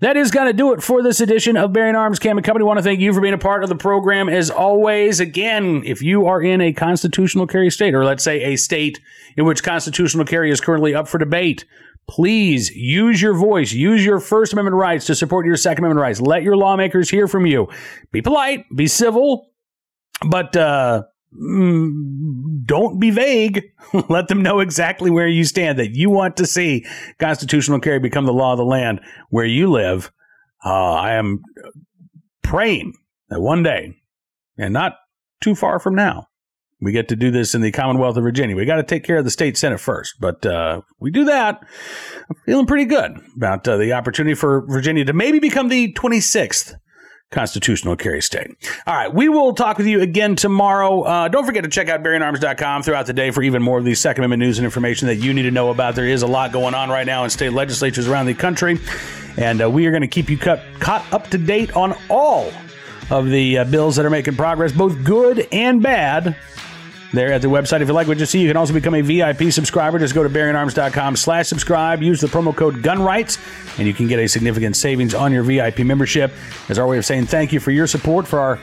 That 0.00 0.16
is 0.16 0.30
going 0.30 0.46
to 0.46 0.52
do 0.52 0.72
it 0.72 0.82
for 0.82 1.02
this 1.02 1.20
edition 1.20 1.56
of 1.56 1.72
Bearing 1.72 1.94
Arms 1.94 2.18
Cam 2.18 2.38
and 2.38 2.44
Company. 2.44 2.64
I 2.64 2.66
want 2.66 2.78
to 2.78 2.82
thank 2.82 3.00
you 3.00 3.12
for 3.12 3.20
being 3.20 3.34
a 3.34 3.38
part 3.38 3.62
of 3.62 3.68
the 3.68 3.76
program 3.76 4.28
as 4.28 4.50
always. 4.50 5.20
Again, 5.20 5.82
if 5.84 6.00
you 6.02 6.26
are 6.26 6.42
in 6.42 6.60
a 6.60 6.72
constitutional 6.72 7.46
carry 7.46 7.70
state, 7.70 7.94
or 7.94 8.04
let's 8.04 8.24
say 8.24 8.42
a 8.52 8.56
state 8.56 8.98
in 9.36 9.44
which 9.44 9.62
constitutional 9.62 10.24
carry 10.24 10.50
is 10.50 10.60
currently 10.60 10.94
up 10.94 11.06
for 11.06 11.18
debate, 11.18 11.66
please 12.08 12.70
use 12.70 13.20
your 13.20 13.34
voice, 13.34 13.72
use 13.72 14.04
your 14.04 14.18
First 14.18 14.52
Amendment 14.52 14.76
rights 14.76 15.06
to 15.06 15.14
support 15.14 15.46
your 15.46 15.56
Second 15.56 15.84
Amendment 15.84 16.02
rights. 16.02 16.20
Let 16.20 16.42
your 16.42 16.56
lawmakers 16.56 17.10
hear 17.10 17.28
from 17.28 17.46
you. 17.46 17.68
Be 18.10 18.22
polite, 18.22 18.64
be 18.74 18.86
civil, 18.86 19.50
but 20.28 20.56
uh, 20.56 21.02
don't 21.32 22.98
be 22.98 23.10
vague. 23.10 23.62
Let 24.08 24.28
them 24.28 24.42
know 24.42 24.60
exactly 24.60 25.10
where 25.10 25.28
you 25.28 25.44
stand, 25.44 25.78
that 25.78 25.94
you 25.94 26.10
want 26.10 26.36
to 26.38 26.46
see 26.46 26.84
constitutional 27.18 27.80
carry 27.80 27.98
become 27.98 28.26
the 28.26 28.32
law 28.32 28.52
of 28.52 28.58
the 28.58 28.64
land 28.64 29.00
where 29.30 29.44
you 29.44 29.70
live. 29.70 30.10
Uh, 30.64 30.92
I 30.94 31.14
am 31.14 31.42
praying 32.42 32.94
that 33.28 33.40
one 33.40 33.62
day, 33.62 33.94
and 34.58 34.74
not 34.74 34.96
too 35.40 35.54
far 35.54 35.78
from 35.78 35.94
now, 35.94 36.26
we 36.80 36.92
get 36.92 37.08
to 37.08 37.16
do 37.16 37.30
this 37.30 37.54
in 37.54 37.60
the 37.60 37.72
Commonwealth 37.72 38.16
of 38.16 38.22
Virginia. 38.22 38.56
We 38.56 38.64
got 38.64 38.76
to 38.76 38.82
take 38.82 39.04
care 39.04 39.18
of 39.18 39.24
the 39.24 39.30
state 39.30 39.56
senate 39.56 39.80
first, 39.80 40.14
but 40.18 40.44
uh, 40.44 40.80
we 40.98 41.10
do 41.10 41.24
that. 41.24 41.60
I'm 42.28 42.36
feeling 42.44 42.66
pretty 42.66 42.86
good 42.86 43.12
about 43.36 43.68
uh, 43.68 43.76
the 43.76 43.92
opportunity 43.92 44.34
for 44.34 44.66
Virginia 44.66 45.04
to 45.04 45.12
maybe 45.12 45.38
become 45.38 45.68
the 45.68 45.92
26th 45.92 46.74
constitutional 47.30 47.96
carry 47.96 48.20
state. 48.20 48.50
All 48.86 48.94
right, 48.94 49.12
we 49.12 49.28
will 49.28 49.54
talk 49.54 49.78
with 49.78 49.86
you 49.86 50.00
again 50.00 50.34
tomorrow. 50.36 51.02
Uh, 51.02 51.28
don't 51.28 51.46
forget 51.46 51.62
to 51.64 51.70
check 51.70 51.88
out 51.88 52.02
bearingarms.com 52.02 52.82
throughout 52.82 53.06
the 53.06 53.12
day 53.12 53.30
for 53.30 53.42
even 53.42 53.62
more 53.62 53.78
of 53.78 53.84
these 53.84 54.00
Second 54.00 54.24
Amendment 54.24 54.48
news 54.48 54.58
and 54.58 54.64
information 54.64 55.06
that 55.08 55.16
you 55.16 55.32
need 55.32 55.42
to 55.42 55.50
know 55.50 55.70
about. 55.70 55.94
There 55.94 56.08
is 56.08 56.22
a 56.22 56.26
lot 56.26 56.52
going 56.52 56.74
on 56.74 56.90
right 56.90 57.06
now 57.06 57.24
in 57.24 57.30
state 57.30 57.52
legislatures 57.52 58.08
around 58.08 58.26
the 58.26 58.34
country, 58.34 58.78
and 59.36 59.62
uh, 59.62 59.70
we 59.70 59.86
are 59.86 59.90
going 59.90 60.02
to 60.02 60.08
keep 60.08 60.28
you 60.28 60.38
cut, 60.38 60.60
caught 60.80 61.10
up 61.12 61.30
to 61.30 61.38
date 61.38 61.76
on 61.76 61.94
all 62.08 62.52
of 63.10 63.28
the 63.28 63.58
uh, 63.58 63.64
bills 63.64 63.96
that 63.96 64.04
are 64.04 64.10
making 64.10 64.36
progress, 64.36 64.72
both 64.72 65.02
good 65.04 65.46
and 65.52 65.82
bad 65.82 66.36
there 67.12 67.32
at 67.32 67.42
the 67.42 67.48
website. 67.48 67.80
If 67.80 67.88
you 67.88 67.94
like 67.94 68.08
what 68.08 68.18
you 68.18 68.26
see, 68.26 68.40
you 68.40 68.48
can 68.48 68.56
also 68.56 68.72
become 68.72 68.94
a 68.94 69.02
VIP 69.02 69.52
subscriber. 69.52 69.98
Just 69.98 70.14
go 70.14 70.22
to 70.22 70.28
bearingarms.com 70.28 71.16
slash 71.16 71.48
subscribe. 71.48 72.02
Use 72.02 72.20
the 72.20 72.26
promo 72.26 72.54
code 72.54 72.82
GUNRIGHTS, 72.82 73.78
and 73.78 73.86
you 73.86 73.94
can 73.94 74.06
get 74.06 74.18
a 74.18 74.28
significant 74.28 74.76
savings 74.76 75.14
on 75.14 75.32
your 75.32 75.42
VIP 75.42 75.80
membership. 75.80 76.32
As 76.68 76.78
our 76.78 76.86
way 76.86 76.98
of 76.98 77.04
saying 77.04 77.26
thank 77.26 77.52
you 77.52 77.60
for 77.60 77.70
your 77.70 77.86
support 77.86 78.26
for 78.26 78.38
our 78.38 78.58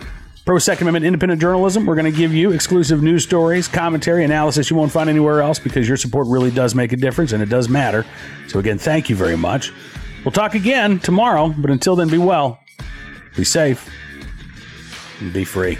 pro 0.47 0.57
Second 0.57 0.87
Amendment 0.87 1.05
independent 1.05 1.41
journalism. 1.41 1.85
We're 1.85 1.95
going 1.95 2.11
to 2.11 2.17
give 2.17 2.33
you 2.33 2.51
exclusive 2.51 3.03
news 3.03 3.23
stories, 3.23 3.67
commentary, 3.67 4.23
analysis 4.23 4.69
you 4.69 4.77
won't 4.77 4.93
find 4.93 5.09
anywhere 5.09 5.41
else 5.41 5.59
because 5.59 5.87
your 5.87 5.97
support 5.97 6.25
really 6.27 6.51
does 6.51 6.73
make 6.73 6.93
a 6.93 6.97
difference 6.97 7.33
and 7.33 7.43
it 7.43 7.49
does 7.49 7.67
matter. 7.67 8.05
So, 8.47 8.59
again, 8.59 8.77
thank 8.77 9.09
you 9.09 9.15
very 9.17 9.35
much. 9.35 9.73
We'll 10.23 10.31
talk 10.31 10.55
again 10.55 10.99
tomorrow, 10.99 11.53
but 11.57 11.69
until 11.69 11.97
then, 11.97 12.07
be 12.07 12.17
well, 12.17 12.59
be 13.35 13.43
safe, 13.43 13.89
and 15.19 15.33
be 15.33 15.43
free. 15.43 15.77